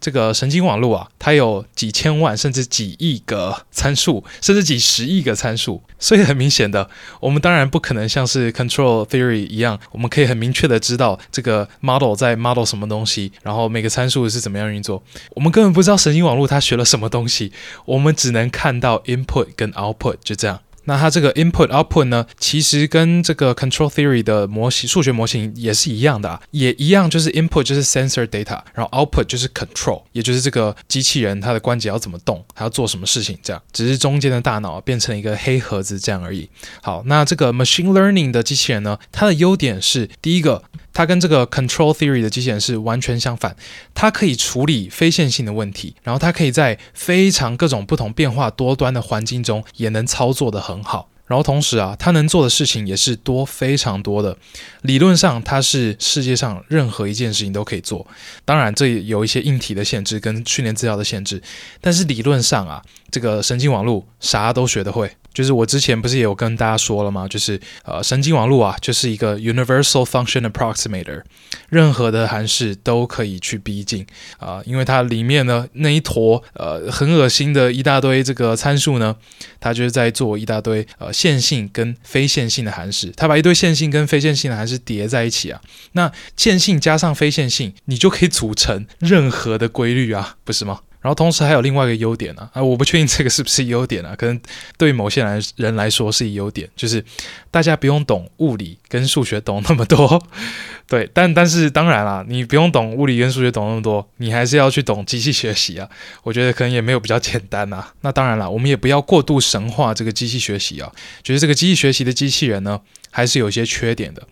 [0.00, 5.80] 这个神经网络啊，它有几千万甚至几亿个参数，甚至几十亿个参数。
[6.00, 15.00] 所以很明显的，我们当然不可能像是 control theory 一样，我们可以很明确的知道这个 model 在 model 什么东西，然后每个参数是怎么样运作。
[15.36, 17.52] 我们根本不知道神经网络它学了什么东西，
[17.84, 20.60] 我们只能看到 input Input 跟 output，就这样。
[20.84, 36.50] 那它这个 input output 呢，其实跟这个 control theory 的模型数学模型也是一样的啊，也一样，就是 input 就是 sensor data，然后 output 就是 control，也就是这个机器人它的关节要怎么动，还要做什么事情，这样，只是中间的大脑变成一个黑盒子这样而已。
[36.82, 40.64] 好，那这个 machine learning 的机器人呢，它的优点是第一个。
[40.92, 43.56] 它跟这个 control theory 的机器人是完全相反，
[43.94, 54.36] 它可以处理非线性的问题，然后它可以在非常各种不同变化多端的环境中也能操作得很好，然后同时啊，它能做的事情也是多非常多的，
[54.82, 58.06] 理论上它是世界上任何一件事情都可以做，
[58.44, 61.42] 当然这有一些硬体的限制跟训练资料的限制，
[61.80, 65.10] 但是理论上啊，这个神经网络啥都学得会。
[65.32, 67.26] 就是我之前不是也有跟大家说了吗？
[67.28, 71.22] 就是呃，神经网络啊，就是一个 universal function approximator，
[71.68, 74.06] 任何的函式都可以去逼近
[74.38, 79.16] 啊，因为它里面呢那一坨呃很恶心的一大堆这个参数呢，
[79.60, 85.60] 它就是在做一大堆呃线性跟非线性的函式，它把一堆线性跟非线性的函式叠在一起啊，
[85.92, 90.80] 那线性加上非线性，你就可以组成任何的规律啊，不是吗？
[91.02, 94.40] 然后同时还有另外一个优点呢，啊，我不确定这个是不是优点啊， 可能
[94.78, 97.04] 对某些人人来说是优点，就是
[97.50, 100.24] 大家不用懂物理跟数学懂那么多，
[100.86, 105.88] 对，但但是当然啦，你不用懂物理跟数学懂那么多，你还是要去懂机器学习啊，
[106.22, 107.84] 我觉得可能也没有比较简单呐。
[108.02, 110.92] 那当然啦，我们也不要过度神化这个机器学习啊，
[111.24, 114.22] 觉得这个机器学习的机器人呢，还是有一些缺点的。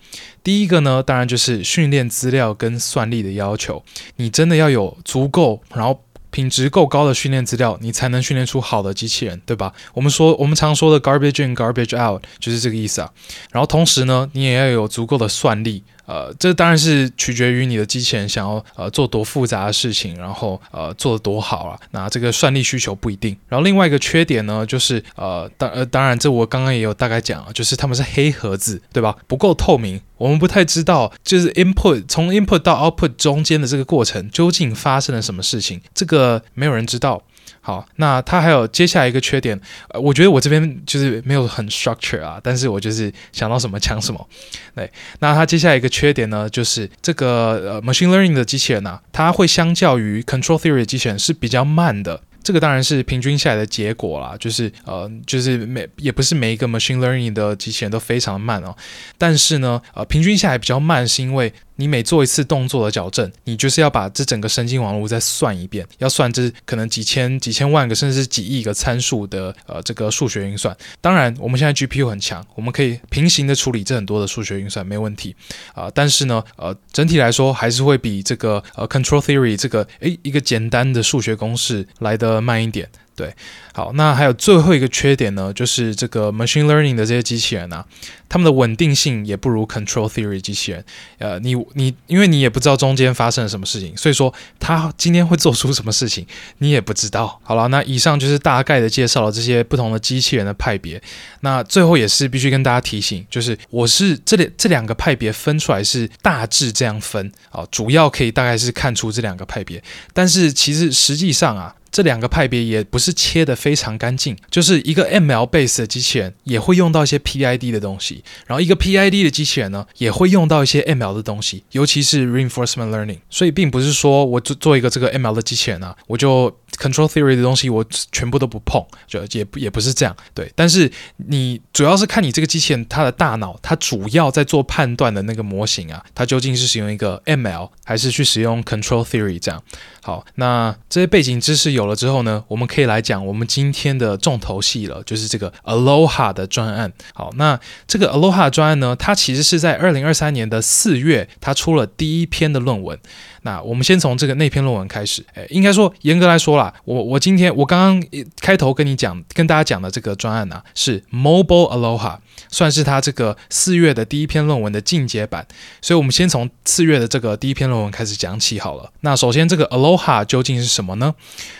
[0.44, 3.82] 第一个呢，当然就是训练资料跟算力的要求，
[4.16, 6.04] 你真的要有足够，然后。
[6.30, 9.72] 品质够高的训练资料，你才能训练出好的机器人，对吧？
[9.94, 13.10] 我们说，我们常说的 garbage in, garbage out 就是这个意思啊。
[13.52, 15.84] 然后同时呢，你也要有足够的算力。
[16.10, 21.78] 呃，这当然是取决于你的机器人想要呃做多复杂的事情，然后呃做得多好啊。
[21.92, 23.36] 那这个算力需求不一定。
[23.48, 29.16] 然后另外一个缺点呢，就是呃当呃当然这我刚刚也有大概讲啊，就是他们是黑盒子，对吧？
[29.28, 37.22] 不够透明，我们不太知道就是 input 从 input 到 output 中间的这个过程究竟发生了什么事情，这个没有人知道。
[37.62, 44.28] 好，那它还有接下来一个缺点，呃，我觉得我这边就是没有很 structure 啊，但是我就是想到什么讲什么。
[44.74, 52.22] 对，那它接下来一个缺点呢，就是这个呃 machine learning 的机器人啊，它会相较于 control theory 的机器人是比较慢的。
[52.42, 58.74] 这个当然是平均下来的结果啦，就是呃，就是每也不是每一个 machine learning 的机器人都非常慢哦，
[59.18, 70.76] 但是呢，呃，平均下来比较慢，是因为你每做一次动作的矫正，你就是要把这整个神经网络再算一遍，要算这可能几千几千万个甚至是几亿个参数的呃这个数学运算。
[71.00, 75.34] 当然，我们现在 GPU 很强，我们可以平行的处理这很多的数学运算，没问题
[75.72, 82.86] 啊，但是呢，呃，整体来说还是会比这个呃 control theory 这个诶一个简单的数学公式来得慢一点。
[83.20, 83.34] 对，
[83.74, 87.84] 好，那还有最后一个缺点呢，就是这个 machine learning 的这些机器人啊，
[88.30, 90.82] 它们的稳定性也不如 control theory 机器人。
[91.18, 96.26] 呃，你你因为你也不知道中间发生了什么事情，所以说它今天会做出什么事情，
[96.60, 97.38] 你也不知道。
[97.42, 101.02] 好了，那以上就是大概的介绍了这些不同的机器人的派别。
[101.40, 109.82] 那最后也是必须跟大家提醒，就是我是这里这两个派别分出来是大致这样分啊，主要可以大概是看出这两个派别，
[110.14, 111.74] 但是其实实际上啊。
[111.92, 123.18] 这两个派别也不是切得非常干净，就是一个 ML base 的机器人也会用到一些 PID 的东西，然后一个 PID 的机器人呢也会用到一些 ML 的东西，尤其是 reinforcement learning。
[123.28, 130.16] 所以并不是说我做做一个这个 ML 的机器人啊，我就 control theory 的东西我全部都不碰，就也也不是这样。
[130.32, 139.62] 对，但是你主要是看你这个机器人它的大脑，它主要在做判断的那个模型啊，它究竟是使用一个 ML 还是去使用 control theory 这样。
[140.02, 146.92] 好，那这些背景知识有有了之后呢，我们可以来讲我们今天的重头戏了，就是这个 Aloha 的专案。
[147.14, 152.98] 好，那这个 Aloha 专案呢，它其实是在二零二三年的四月，它出了第一篇的论文。
[153.42, 155.24] 那我们先从这个那篇论文开始。
[155.34, 158.08] 诶，应该说严格来说啦，我我今天我刚刚
[158.42, 162.18] 开头跟你讲，跟大家讲的这个专案呢、是 Mobile Aloha，
[162.50, 165.46] 算是他这个四月的第一篇论文的进阶版。
[165.80, 168.92] 所以，我们先从四月的这个第一篇论文开始讲起好了。
[169.00, 171.14] 那首先，这个 Aloha 究竟是什么呢？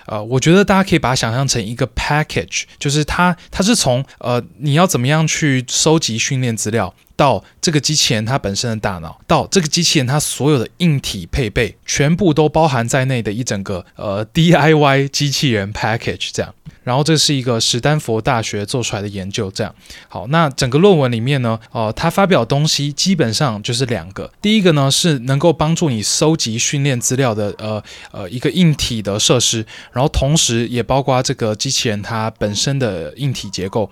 [0.07, 6.94] 呃，我觉得大家可以把它想象成一个 package，就是它它是从呃你要怎么样去收集训练资料。
[7.20, 16.54] 到这个机器人它本身的大脑，到这个机器人它所有的硬体配备，全部都包含在内的一整个呃 DIY 机器人 package 这样。
[16.83, 19.72] 然后这是一个史丹佛大学做出来的研究，这样。
[20.09, 24.33] 好，那整个论文里面呢，呃，它发表的东西基本上就是两个。
[24.40, 33.90] 第一个呢是能够帮助你收集训练资料的呃呃一个硬体的设施，然后同时也包括这个机器人它本身的硬体结构。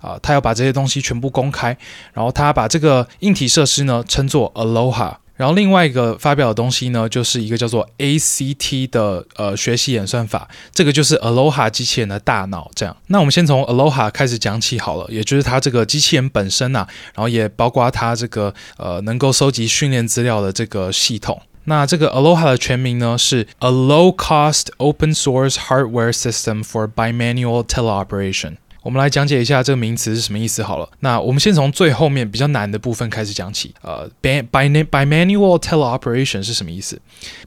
[0.00, 1.76] 啊，他要把这些东西全部公开，
[2.12, 12.70] 然后他把这个硬体设施呢称作 Aloha，然后另外一个发表的东西呢，就是一个叫做 ACT 的呃学习演算法，这个就是 Aloha 机器人的大脑。
[12.74, 21.40] 这样，那我们先从 Aloha 开始讲起好了，也就是它这个机器人本身、啊，然后也包括它这个呃能够收集训练资料的这个系统。
[21.64, 28.56] 那这个 Aloha 的全名呢是 A Low Cost Open Source Hardware System for Bimanual Teleoperation。
[28.82, 30.88] 我们来讲解一下这个名词是什么意思好了。
[31.00, 33.74] 那我们先从最后面比较难的部分开始讲起。
[33.82, 37.00] 呃，bimanual teleoperation 是什么意思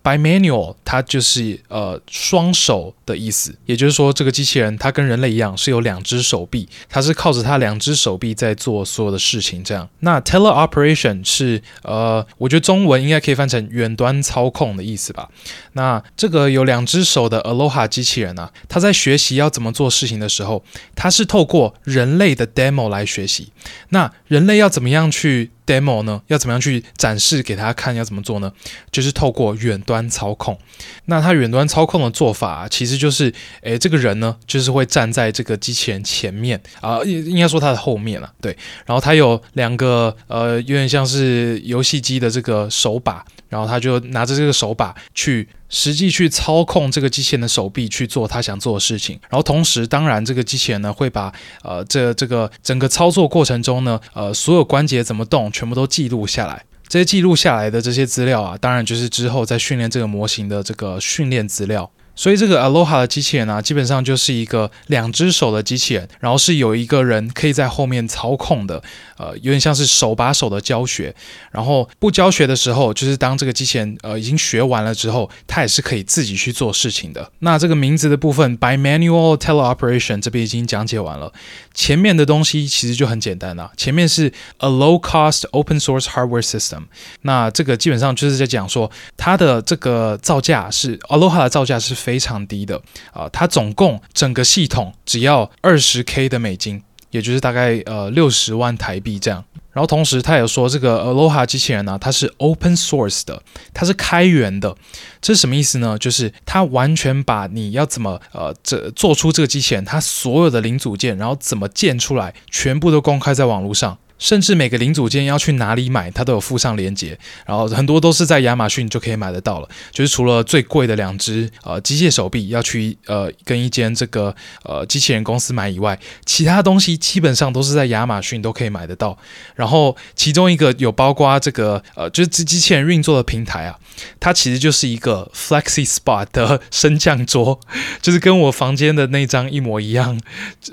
[0.04, 9.64] ？bimanual 它就是呃双手的意思，也就是说这个机器人它跟人类一样是有两只手臂，它是靠着它两只手臂在做所有的事情。
[9.64, 15.30] 这样，那 teleoperation 是呃，我觉得中文应该可以翻成远端操控的意思吧。
[15.74, 20.64] 那这个有两只手的 Aloha 机器人啊，它在学习要怎么做事情的时候，
[20.96, 23.52] 它是透过人类的 demo 来学习，
[23.90, 26.22] 那人类要怎么样去 demo 呢？
[26.28, 27.96] 要怎么样去展示给他看？
[27.96, 28.52] 要怎么做呢？
[28.92, 30.58] 就是透过远端操控。
[31.06, 38.56] 那他远端操控的做法，其实就是，诶，这个人呢，就是会站在这个机器人前面啊，应应该说他的后面了，对。
[38.86, 43.24] 然后他有两个，呃，有点像是游戏机的这个手把。
[43.50, 49.20] 然后他就拿着这个手把去实际去操控这个机器人的手臂去做他想做的事情。
[49.30, 56.66] 然后同时，当然这个机器人呢会把呃这这个整个操作过程中呢呃所有关节怎么动全部都记录下来。
[56.90, 61.90] 这些记录下来的这些资料啊，当然就是之后在训练这个模型的这个训练资料。
[62.16, 68.84] 所以这个 Aloha 的机器人啊，基本上就是一个两只手的机器人，然后是有一个人可以在后面操控的，
[69.18, 71.16] 呃，有点像是手把手的教学。
[71.52, 77.32] 然后不教学的时候，就是当这个机器人呃已经学完了之后，它也是可以自己去做事情的。
[77.40, 81.34] 那这个名字的部分，Bimanual Teleoperation 这边已经讲解完了。
[81.74, 86.84] 前面的东西其实就很简单了，前面是 A Low Cost Open Source Hardware System，
[87.22, 92.03] 那这个基本上就是在讲说它的这个造价是 Aloha 的造价是。
[92.04, 92.82] 非常低的
[93.14, 99.46] 啊、它总共整个系统只要二十 K 的美金，也就是大概呃六十万台币这样。
[99.72, 103.42] 然后同时，他也说这个 Aloha 机器人呢、它是 open source 的，
[103.74, 104.76] 它是开源的。
[105.20, 105.98] 这是什么意思呢？
[105.98, 113.98] 就是它完全把你要怎么呃这做出这个机器人，它所有的零组件，然后怎么建出来，全部都公开在网络上。
[114.24, 119.68] 甚至每个零组件要去哪里买，它都有附上链接，然后很多都是在亚马逊就可以买得到了。
[119.92, 124.34] 就是除了最贵的两只呃机械手臂要去呃跟一间这个
[124.64, 129.18] 呃机器人公司买以外，其他东西基本上都是在亚马逊都可以买得到。
[129.56, 133.78] 然后其中一个有包括这个呃就是机机器人运作的平台啊，
[134.22, 137.60] 它其实就是一个 Flexi Spot 的升降桌，
[138.02, 140.18] 就是跟我房间的那张一模一样，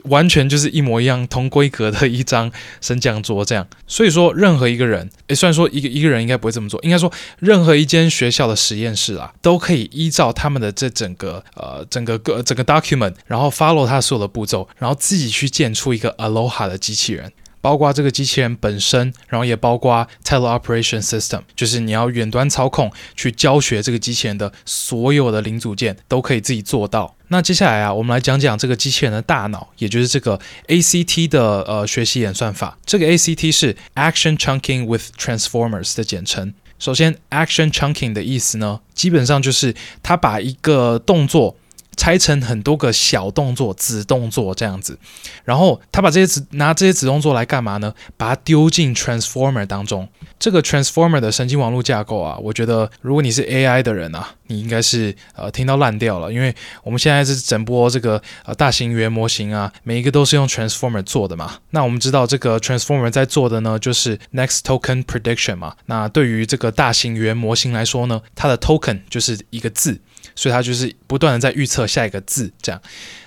[0.04, 3.39] 完全就是一模一样同规格的一张升降桌。
[3.44, 17.32] 这样，所以说任何一个人，诶，虽然说一个一个人应该不会这么做，应该说任何一间学校的实验室啊，都可以依照他们的这整个呃整个个整个 document，然后 follow 他所有的步骤，然后自己去建出一个 Aloha 的机器人。
[17.62, 27.16] 包括这个机器人本身，然后也包括 Teleoperation System，就是你要远端操控去教学这个机器人的所有的零组件都可以自己做到。
[27.32, 32.76] 那接下来啊，我们来讲讲这个机器人的大脑，也就是这个 ACT 的呃学习演算法。
[32.84, 36.52] 这个 ACT 是 Action Chunking with Transformers 的简称。
[36.80, 41.56] 首先，Action Chunking 的意思呢，基本上就是它把一个动作。
[41.96, 44.98] 拆成很多个小动作、子动作这样子，
[45.44, 47.92] 然后他把这些子拿这些子动作来干嘛呢？
[48.16, 50.08] 把它丢进 Transformer 当中。
[50.40, 61.58] 这个 Transformer 的神经网络架构啊，我觉得如果你是 AI 的人啊，你应该是呃听到烂掉了，因为我们现在是整波这个呃大型语言模型啊，每一个都是用 Transformer 做的嘛。
[61.70, 65.76] 那我们知道这个 Transformer 在做的呢，就是 Next Token Prediction 嘛。
[65.84, 70.00] 那对于这个大型语言模型来说呢，它的 Token 就是一个字。
[70.36, 72.80] 所以它就是不断的在预测下一个字，这样。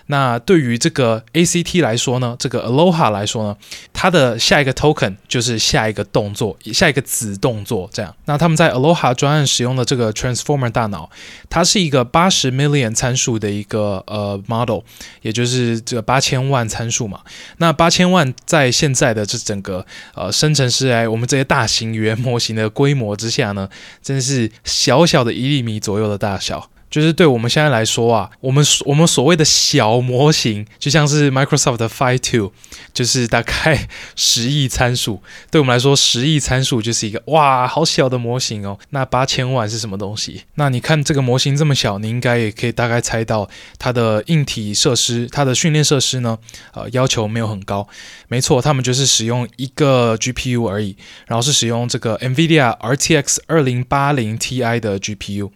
[0.08, 3.58] 那对于这个 ACT 来说呢，这个 Aloha 来说呢，
[3.94, 8.14] 它的下一个 token 就是下一个动作，下一个子动作这样。
[8.26, 11.10] 那他们在 Aloha 专案使用的这个 Transformer 大脑，
[11.50, 14.82] 它是一个八十 million 参数的一个呃 model，
[15.22, 17.22] 也就是这八千万参数嘛。
[17.58, 19.86] 那八千万在现在的这整个
[20.16, 23.70] 呃生成式 AI，我们这些大型语言模型的规模之下呢，
[24.02, 26.70] 真是小小的一粒米左右的大小。
[26.94, 32.52] 就是对我们现在来说啊，我们我们所谓的小模型，就像是 Microsoft 的 Phi 2，
[32.94, 35.20] 就是大概十亿参数。
[35.50, 38.78] 对我们来说，十亿参数就是一个哇，好小的模型哦。
[38.92, 40.44] 那八千万是什么东西？
[40.54, 46.38] 那你看这个模型这么小，你应该也可以大概猜到它的硬体设施、它的训练设施呢，
[46.76, 47.88] 呃，要求没有很高。
[48.28, 55.50] 没错，他们就是使用一个 GPU 而已，然后是使用这个 NVIDIA RTX 二零八零 Ti 的 GPU。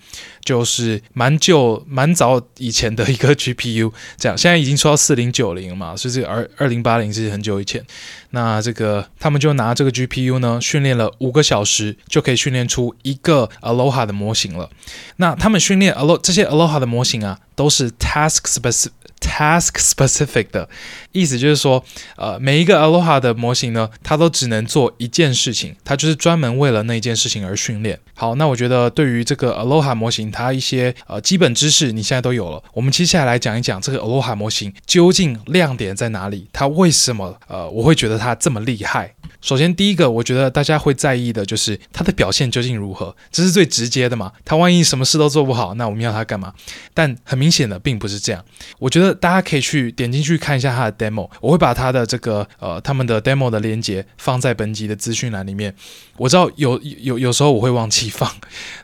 [0.48, 7.86] 就是蛮蛮旧、蛮早以前的一个 GPU，这样现在已经出到四零九零了嘛，所以这个二二零八零是很久以前。
[8.38, 14.70] 那这个他们就拿这个 GPU 呢，训练了五个小时，就可以训练出一个 Aloha 的模型了。
[15.16, 18.92] 那他们训练 Alo 这些 Aloha 的模型啊，都是 task specific。
[19.20, 20.70] Task specific 的
[21.12, 21.84] 意思就是说，
[22.18, 28.00] 呃，每一个 Aloha 的模型呢，它都只能做一件事情，它就是专门为了那一件事情而训练。
[28.14, 32.64] 好，那我觉得对于这个 Aloha 模型，它一些呃基本知识你现在都有了。
[32.74, 39.16] 我们接下来讲一讲这个 Aloha 模型究竟亮点在哪里，它为什么呃我会觉得它他这么厉害？
[39.40, 44.34] 首先，第一个，我觉得大家会在意的就是他的表现究竟如何，这是最直接的嘛。
[44.44, 46.54] 他万一什么事都做不好，那我们要他干嘛？
[46.94, 48.44] 但很明显的，并不是这样。
[48.80, 55.74] 我觉得大家可以去点进去看一下他的 demo，我会把他的这个呃他们的 demo 的链接放在本集的资讯栏里面。
[56.18, 58.30] 我知道有有有时候我会忘记放，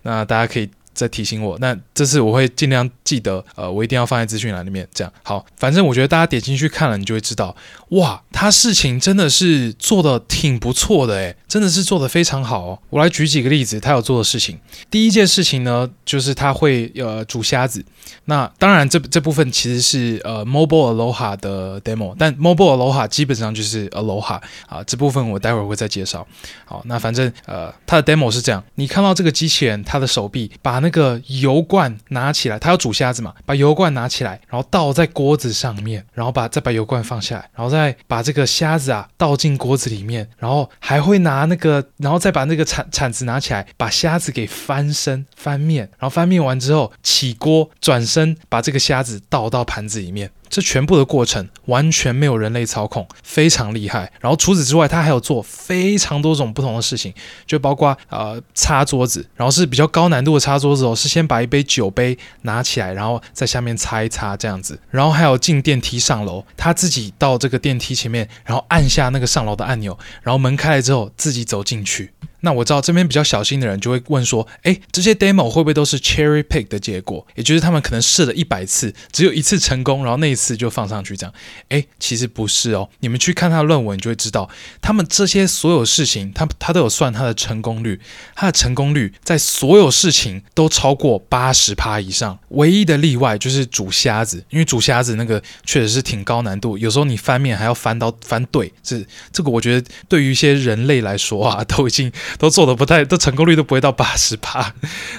[0.04, 0.70] 那大家可以。
[0.94, 4.88] 在提醒我，那这次我会尽量记得，呃，我一定要放在资讯栏里面。
[4.94, 7.56] 这样好，反正我觉得大家点进去看了，你就会知道，
[7.90, 12.80] 哇，他事情真的是做的挺不错的，诶，真的是做的非常好哦。
[12.90, 14.60] 我来举几个例子，他有做的事情。
[14.92, 17.84] 第一件事情呢，就是他会呃煮虾子。
[18.26, 26.26] 那当然这，这部分其实是呃 Mobile Aloha 的 demo，但 Mobile Aloha 基本上就是 Aloha 啊，这部分我待会儿会再介绍。
[26.66, 50.30] 好，那反正呃，他的 demo 是这样，你看到这个机器人，他的手臂把那个油罐拿起来，他要煮虾子嘛，把油罐拿起来，然后倒在锅子上面，然后把再把油罐放下来，然后再把这个虾子啊倒进锅子里面，然后还会拿那个，然后再把那个铲铲子拿起来，把虾子给翻身翻面，然后翻面完之后起锅转身把这个虾子倒到盘子里面。
[50.54, 54.12] 这全部的过程完全没有人类操控，非常厉害。
[54.22, 57.12] 然后除此之外，他还有做非常多种不同的事情，
[57.48, 64.80] 就包括呃擦桌子，然后是比较高难度的擦桌子哦，是先把一杯酒杯拿起来，然后在下面擦一擦这样子。
[64.92, 72.12] 然后还有进电梯上楼，他自己到这个电梯前面，然后按下那个上楼的按钮，然后门开了之后自己走进去。
[72.46, 77.26] 那我知道这边比较小心的人就会问说，诶，这些 demo 会不会都是 cherry pick 的结果？
[77.36, 81.34] 也就是他们可能试了一百次，只有一次成功，然后那一次就放上去这样？
[81.70, 84.50] 诶，其实不是哦，你们去看他的论文，你就会知道，
[84.82, 88.02] 他们这些所有事情，他他都有算他的成功率，
[88.36, 102.12] 他的成功率在所有事情都超过八十趴以上，唯一的例外就是煮虾子，因为煮虾子那个确实是挺高难度，有时候你翻面还要翻到翻对，这这个我觉得对于一些人类来说啊，都已经。
[102.38, 104.74] 都做的不太，都成功率都不会到八十趴，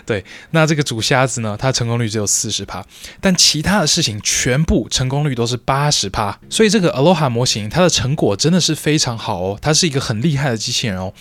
[0.06, 0.24] 对。
[0.50, 2.84] 那这个煮虾子呢，它成功率只有四十趴，
[3.20, 6.38] 但其他的事情全部成功率都是八十趴。
[6.48, 11.12] 所以这个 Aloha 模型它的成果真的是非常好哦，它是一个很厉害的机器人哦。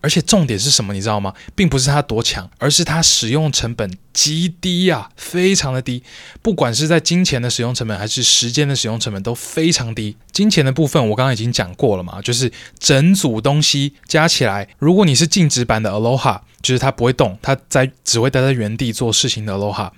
[0.00, 1.32] 而且重点是什么，你知道吗？
[1.54, 6.02] 并不是它多强，而是它使用成本极低呀，非常的低。
[6.42, 10.16] 不管是在金钱的使用成本，还是时间的使用成本，都非常低。
[10.32, 19.90] 金钱的部分我刚刚已经讲过了嘛，就是整组东西加起来，如果你是进定制版的 Aloha，就是它不会动，它在只会待在原地做事情的 Aloha，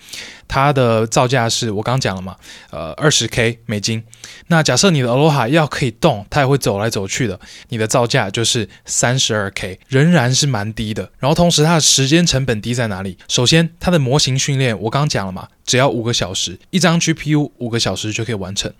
[0.48, 2.36] 它的造价是我刚讲了嘛，
[2.70, 4.02] 呃，二十 K 美金。
[4.48, 7.38] 那假设你的 Aloha 要可以动，它也会走来走去的，
[7.68, 11.10] 你的造价就是三十二 K，仍然是蛮低的。
[11.18, 13.18] 然后同时它的时间成本低在哪里？
[13.28, 15.48] 首先它的模型训练我刚刚讲了嘛。
[15.66, 18.70] 只要五个小时，一张 GPU 五个小时就可以完成，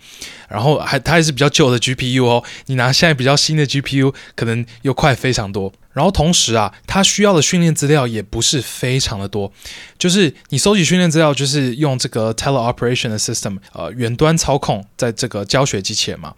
[0.50, 5.72] 然后还它还是比较旧的 GPU 哦，你拿现在比较新的 GPU 可能又快非常多。
[5.94, 9.52] 然后同时啊，它需要的训练资料也不是非常的多，
[9.98, 16.34] 就是你收集训练资料就是用这个 Teleoperation 的 System，呃，远端操控在这个教学机器人嘛，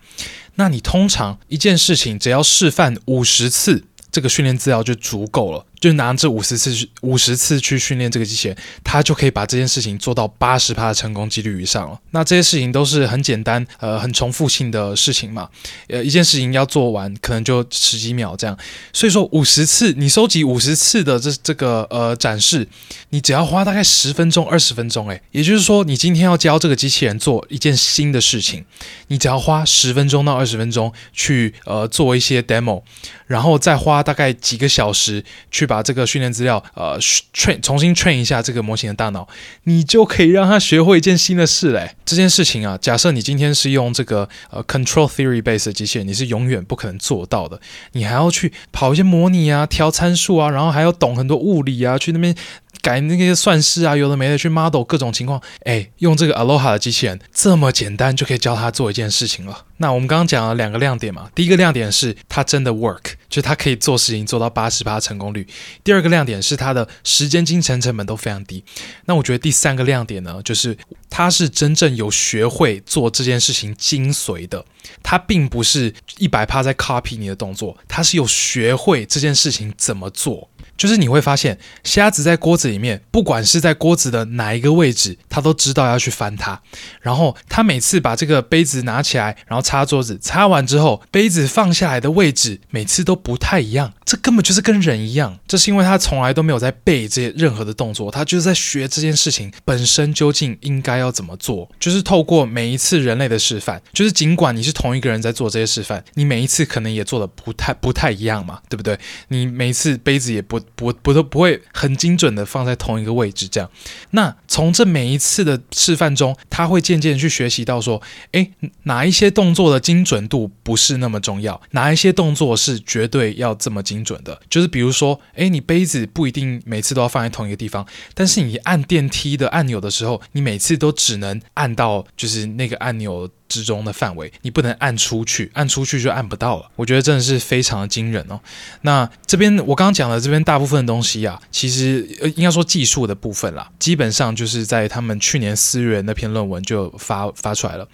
[0.54, 5.66] 那你通常一件事情只要示范五十次，这个训练资料就足够了。
[5.78, 12.00] 就拿这五十次去五十次去训练这个机器人，它就可以把这件事情做到八十趴的成功几率以上了。
[12.12, 15.48] 那这些事情都是很简单，呃，很重复性的事情嘛。
[15.88, 18.56] 呃，一件事情要做完，可能就十几秒这样。
[18.90, 22.66] 所以说五十次，你收集五十次的这这个呃展示，
[23.10, 28.64] 你只要花大概十分钟、二十分钟，诶，也就是说，你今天要教这个机器人做一件新的事情，
[29.08, 32.82] 你只要花十分钟到二十分钟去呃做一些 demo，
[33.26, 35.65] 然后再花大概几个小时去。
[35.66, 36.98] 把这个训练资料，呃
[37.34, 39.26] ，train 重新 train 一下这个模型的大脑，
[39.64, 41.96] 你就可以让他学会一件新的事嘞。
[42.04, 47.60] 这件事情啊，假设你今天是用这个呃 control theory base 的机器人，你是永远不可能做到的。
[47.92, 52.34] 你还要去跑一些模拟啊，调参数啊，然后还要懂很多物理啊，去那边。
[52.80, 59.64] 改那些算式啊，有的没的去 model 各种情况，哎，用这个 Aloha 的机器人这么简单就可以教他做一件事情了。
[59.78, 65.46] 那我们刚刚讲了两个亮点嘛，第一个亮点是它真的 work，就是它可以做事情做到八十趴成功率。
[65.84, 68.64] 第二个亮点是它的时间、金钱成本都非常低。
[69.04, 70.76] 那我觉得第三个亮点呢，就是
[71.10, 74.64] 它是真正有学会做这件事情精髓的，
[75.02, 80.48] 它并不是一百趴在 copy 你的动作，它是有学会这件事情怎么做。
[80.76, 86.60] 就是你会发现，虾子在锅子里面，不管是在锅子的哪一个位置，它都知道要去翻它。
[87.00, 93.94] 然后它每次把这个杯子拿起来，然后擦桌子，擦完之后，杯子放下来的位置每次都不太一样。
[94.04, 101.68] 这根本就是跟人一样，这是因为他从来都没有在背这些任何的动作，他就是在学这件事情本身究竟应该要怎么做。
[101.80, 108.98] 就是透过每一次人类的示范，就是尽管你是同一个人在做这些示范，你每一次可能也做的不太不太一样嘛，对不对？
[109.28, 110.60] 你每一次杯子也不。
[110.74, 113.70] 不不都不会很精准的放在同一个位置，这样。
[114.10, 118.02] 那从这每一次的示范中，他会渐渐去学习到说，
[118.32, 118.52] 诶，
[118.84, 124.40] 哪一些动作的精准度不是那么重要，哪一些动作是绝对要这么精准的。
[124.50, 133.28] 就是比如说，诶，你杯子不一定每次都要放在同一个地方，但是你按电梯的按钮的时候，你每次都只能按到就是那个按钮。
[133.48, 136.70] 之中的范围，你不能按出去，按出去就按不到了。
[136.76, 138.40] 我觉得真的是非常的惊人哦。
[138.82, 147.86] 那这边我刚刚讲的这边大部分的东西啊，其实呃应该说技术的部分啦，基本上就是在他们去年四月那篇论文就发发出来了。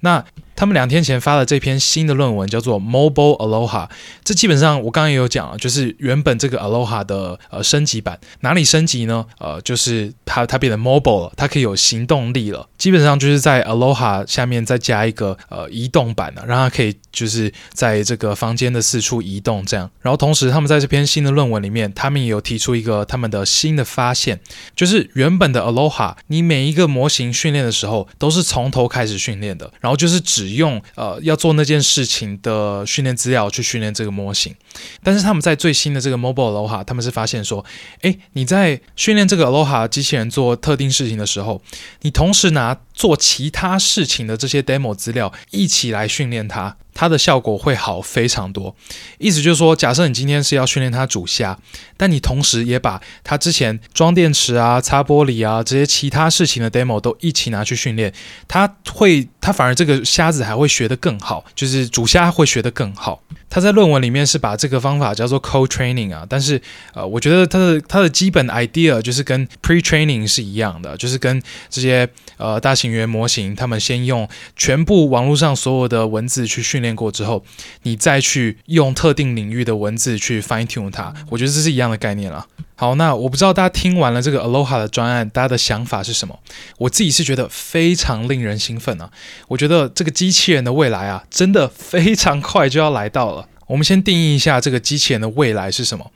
[0.00, 0.24] 那
[0.58, 3.88] 他们两天前发了这篇新的论文，叫做 Mobile Aloha。
[4.24, 9.24] 这基本上我刚刚也有讲了，就是原本这个 Aloha 的呃升级版，哪里升级呢？
[9.38, 12.68] 呃，就是它它变得 mobile 了，它可以有行动力了。
[12.76, 19.90] 基本上就是在 Aloha 下面再加一个呃移动版的，让它可以就是在这个房间的四处移动这样。
[20.00, 24.40] 然后同时他们在这篇新的论文里面，他们也有提出一个他们的新的发现，
[24.76, 34.54] 就是原本的 Aloha，你每一个模型训练的时候都是从头开始训练的，然后就是只用呃要做那件事情的训练资料去训练这个模型。
[35.02, 37.64] 但是他们在最新的这个 Mobile Aloha，他们是发现说，
[38.02, 41.60] 哎，你在训练这个 Aloha 机器人做特定事情的时候，
[42.02, 48.74] 你同时拿做其他事情的这些 demo 资料一起来训练它，它的效果会好非常多。
[49.18, 51.56] 意思就是说，假设你今天是要训练它煮虾，
[51.96, 58.12] 但你同时也把它之前装电池啊、擦玻璃啊这些其他事情的 demo 都一起拿去训练，
[58.48, 63.22] 它会，它反而这个虾子还会学得更好，就是煮虾会学得更好。
[63.50, 66.60] 他在论文里面是把这个方法叫做 co-training 啊，但是
[66.94, 77.44] 呃，我觉得他的他的基本 idea 就是跟 pre-training 是一样的，就是跟这些呃大型语言模型，他们先用全部网络上所有的文字去训练过之后，
[77.84, 82.46] 你再去用特定领域的文字去 fine tune 它，我觉得这是一样的概念了。
[82.80, 86.38] 好，那我不知道大家听完了这个 Aloha 的专案，大家的想法是什么？
[86.78, 89.10] 我自己是觉得非常令人兴奋啊！
[89.48, 93.48] 我觉得这个机器人的未来啊，真的非常快就要来到了。
[93.66, 96.08] 我们先定义一下这个机器人的未来是什么？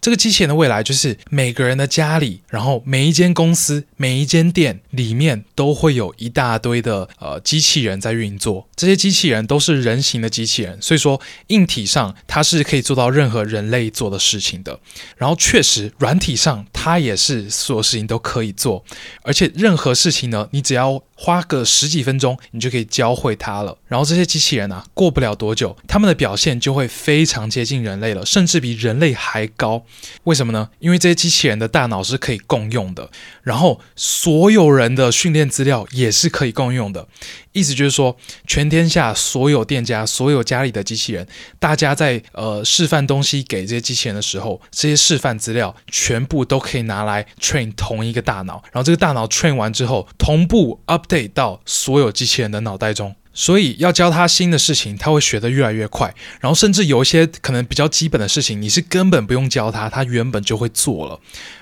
[0.00, 8.66] 这个机器人的未来就是每个人的家里，然后每一间公司、每一间店里面都会有一大堆的呃机器人在运作。
[8.74, 14.80] 这些机器人都是人形的机器人，所以说硬体上它是可以做到任何人类做的事情的。
[15.16, 18.82] 然后确实软体上它也是所有事情都可以做，
[19.22, 23.76] 而且任何事情呢，你只要花个十几分钟，你就可以教会它了。
[23.86, 29.84] 然后这些机器人啊，过不了多久，他们的表现就会非常接近人类了，甚至比人类还高。
[30.24, 30.70] 为什么呢？
[30.78, 33.10] 因为这些机器人的大脑是可以共用的，
[33.42, 37.06] 然后所有人的训练资料也是可以共用的。
[37.52, 38.16] 意思就是说，
[38.46, 41.26] 全天下所有店家、所有家里的机器人，
[41.58, 53.16] 大家在呃示范东西给这些机器人的时候，这些示范资料全部都可以拿来 train 同一个大脑，然后这个大脑 train 完之后，同步 update 到所有机器人的脑袋中。
[53.32, 56.14] 所以要教他新的事情，他会学得越来越快。
[56.40, 61.20] 然后甚至有一些可能比较基本的事情，你是根本不用教他，他原本就会做了。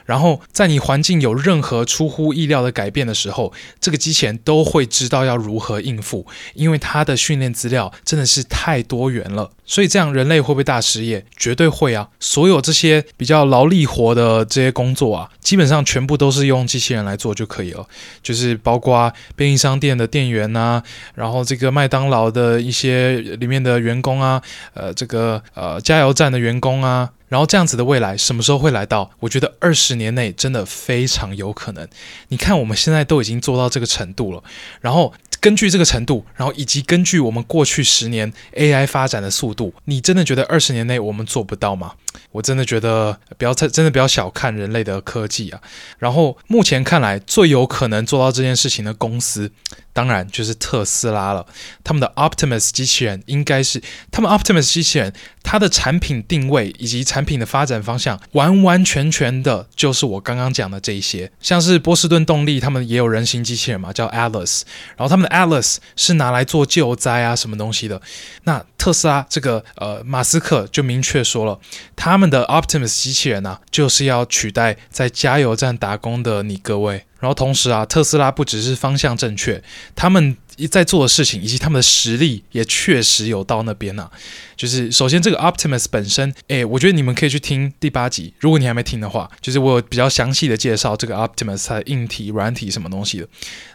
[0.08, 9.50] 然后在你环境有任何出乎意料的改变的时候，这个机器人都会知道要如何应付，因为它的训练资料真的是太多元了。
[9.66, 11.26] 所以这样人类会不会大失业？
[11.36, 12.08] 绝对会啊！
[12.18, 17.86] 所有这些比较劳力活的这些工作啊，基本上全部都是用机器人来做就可以了。
[18.22, 20.82] 就是包括便利商店的店员啊，
[21.14, 24.40] 然后这个麦当劳的一些里面的员工啊，
[24.72, 27.10] 呃，这个呃加油站的员工啊。
[27.28, 29.10] 然后这样子的未来什么时候会来到？
[29.20, 31.86] 我觉得二十年内真的非常有可能。
[32.28, 34.42] 你看我们现在都已经做到这个程度了，
[34.80, 41.94] 然后根据这个程度，然后以及根据我们过去十年 AI 发展的速度，你真的觉得二十年内我们做不到吗？
[42.32, 45.60] 我真的觉得不要太，真的不要小看人类的科技啊。
[45.98, 49.50] 然后目前看来最有可能做到这件事情的公司，
[49.92, 51.46] 当然就是特斯拉了。
[51.84, 64.62] 他们的 Optimus 机器人应该是他们 Optimus 机器人，它的产品定位以及产品的发展方向完完全全的就是我刚刚讲的这一些，像是波士顿动力，他们也有人形机器人嘛，叫 Atlas，
[64.96, 68.00] 然后他们的 Atlas 是拿来做救灾啊什么东西的。
[68.44, 71.58] 那特斯拉这个呃马斯克就明确说了，
[71.96, 77.04] 他他们的 Optimus 机器人啊，就是要取代在加油站打工的你各位。
[77.20, 79.62] 然后同时啊，特斯拉不只是方向正确，
[79.94, 80.36] 他们
[80.66, 84.10] 在做的事情以及他们的实力也确实有到那边啊。
[84.56, 93.28] 就是首先这个 Optimus 本身，诶，我觉得你们可以去听第八集，如果你还没听的话，就是我有比较详细的介绍这个 Optimus 它的硬体、软体什么东西的。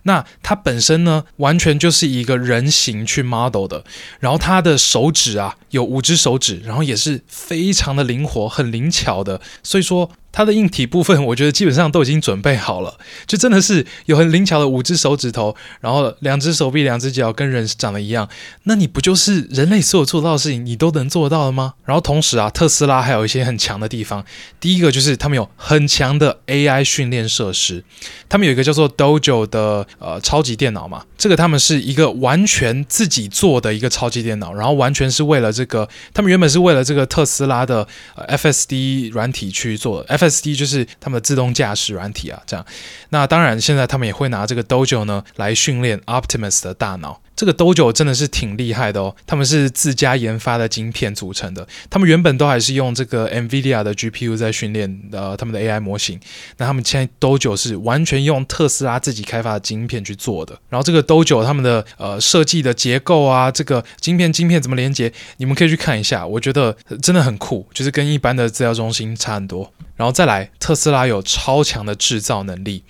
[0.04, 3.86] 那它本身呢，完全就是一个人形去 model 的，
[4.20, 10.12] 然后它的手指啊有五只手指，然后也是非常的灵活、很灵巧的，所以说。
[10.34, 18.28] 它的硬体部分，我觉得基本上都已经准备好了，就真的是有很灵巧的五只手指头，然后两只手臂、两只脚跟人长得一样，
[18.64, 21.76] 那你不就是人类所有做到的事情，你都能做到了吗？
[21.86, 24.26] 然后同时啊，特斯拉还有一些很强的地方，
[24.60, 27.84] 第一个就是他们有很强的 AI 训练设施，
[28.28, 37.88] 他们有一个叫做 Dojo 的呃超级电脑嘛，这个他们是一个完全自己做的一个超级电脑，然后完全是为了这个，他们原本是为了这个特斯拉的
[38.28, 40.18] FSD 软体去做的。
[40.30, 42.65] Sd 就是他们的自动驾驶软体啊，这样。
[43.09, 47.21] 那当然，现在他们也会拿这个 Dojo 呢来训练 Optimus 的大脑。
[47.44, 56.18] 这个 Dojo 真的是挺厉害的哦，他们是自家研发的晶片组成的，他们原本都还是用这个 NVIDIA 的 GPU 在训练呃他们的 AI 模型，
[56.56, 69.74] 那他们现在 Dojo 是完全用特斯拉自己开发的晶片去做的，然后这个 Dojo 他们的呃设计的结构啊，这个晶片晶片怎么连接，你们可以去看一下，我觉得真的很酷，就是跟一般的资料中心差很多。
[69.98, 72.84] 然后再来，特斯拉有超强的制造能力。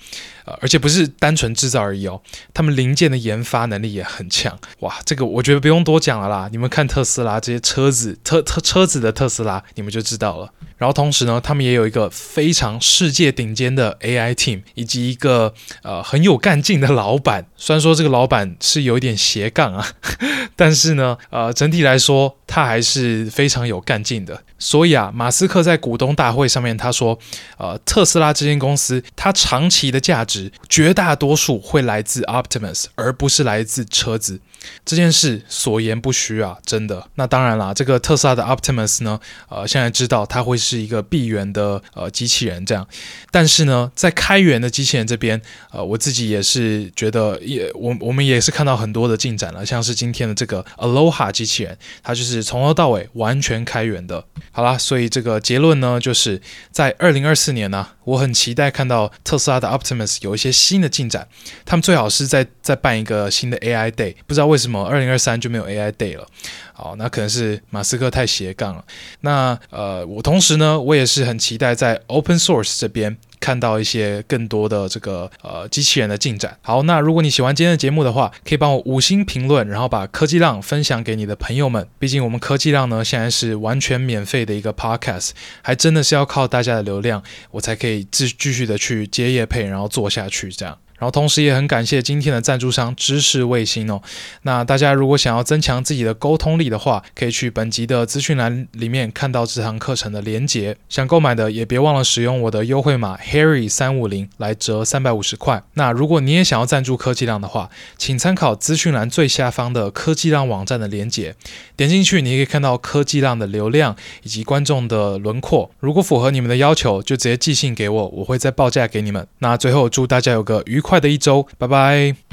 [0.46, 2.22] 呃，而且不是单纯制造而已哦，
[2.54, 4.58] 他们零件的研发能力也很强。
[4.80, 10.52] 哇，这个我觉得不用多讲了啦，你们看特斯拉这些车子，特特车子的特斯拉，你们就知道了。
[10.78, 17.46] 然后同时呢，他们也有一个非常世界顶尖的 AI team，以及一个呃很有干劲的老板。
[17.56, 19.88] 虽然说这个老板是有一点斜杠啊，
[20.56, 24.44] 但是呢，呃，整体来说他还是非常有干劲的。
[24.60, 27.20] 所以啊，马斯克在股东大会上面他说，
[27.58, 34.40] 呃，特斯拉这间公司它长期的价值绝大多数会来自 Optimus，而不是来自车子。
[34.86, 37.10] 这件事所言不虚啊，真的。
[37.16, 39.20] 那当然啦，这个特斯拉的 Optimus 呢，
[39.50, 42.88] 呃，现在知道它会是一个闭源的呃机器人这样。
[43.30, 45.42] 但是呢，在开源的机器人这边，
[45.72, 54.24] 呃，我自己也是觉得也我我们也是看到很多的进展了，像是今天的这个 Aloha 机器人，它就是从头到尾完全开源的。
[54.52, 56.42] 好啦，所以这个结论呢，就是
[56.72, 61.28] 在二零二四年呢、我很期待看到特斯拉的 Optimus 有一些新的进展。
[61.66, 66.28] 他们最好是再再办一个新的 AI Day，不知道为什么二零二三就没有 AI Day 了。
[66.74, 68.84] 好，那可能是马斯克太斜杠了。
[69.22, 73.18] 那呃，我同时呢，我也是很期待在 Open Source 这边。
[73.40, 76.58] 看到一些更多的这个呃机器人的进展。
[76.62, 81.86] 好，那如果你喜欢今天的节目的话，可以帮我五星评论，然后把科技浪分享给你的朋友们。
[82.00, 87.22] 毕竟我们科技浪呢，现在是完全免费的一个 podcast，还真的是要靠大家的流量，
[87.52, 90.78] 我才可以继继续的去接业配，然后做下去这样。
[91.04, 94.02] 然后同时也很感谢今天的赞助商知识卫星哦。
[94.44, 100.78] 那大家如果想要增强自己的沟通力的话，可以去本集的资讯栏里面看到这堂课程的连结。
[100.88, 105.62] 想购买的也别忘了使用我的优惠码 Harry 三五零来折三百五十块。
[105.74, 111.36] 那如果你也想要赞助科技浪的话，请参考资讯栏最下方的科技浪网站的连结，
[111.76, 115.70] 点进去你可以看到科技浪的流量以及观众的轮廓。
[115.82, 119.28] 如果符合你们的要求，就直接寄信给我，我会再报价给你们。
[119.40, 120.93] 那最后祝大家有个愉快。
[120.94, 122.24] 快的一周，拜拜。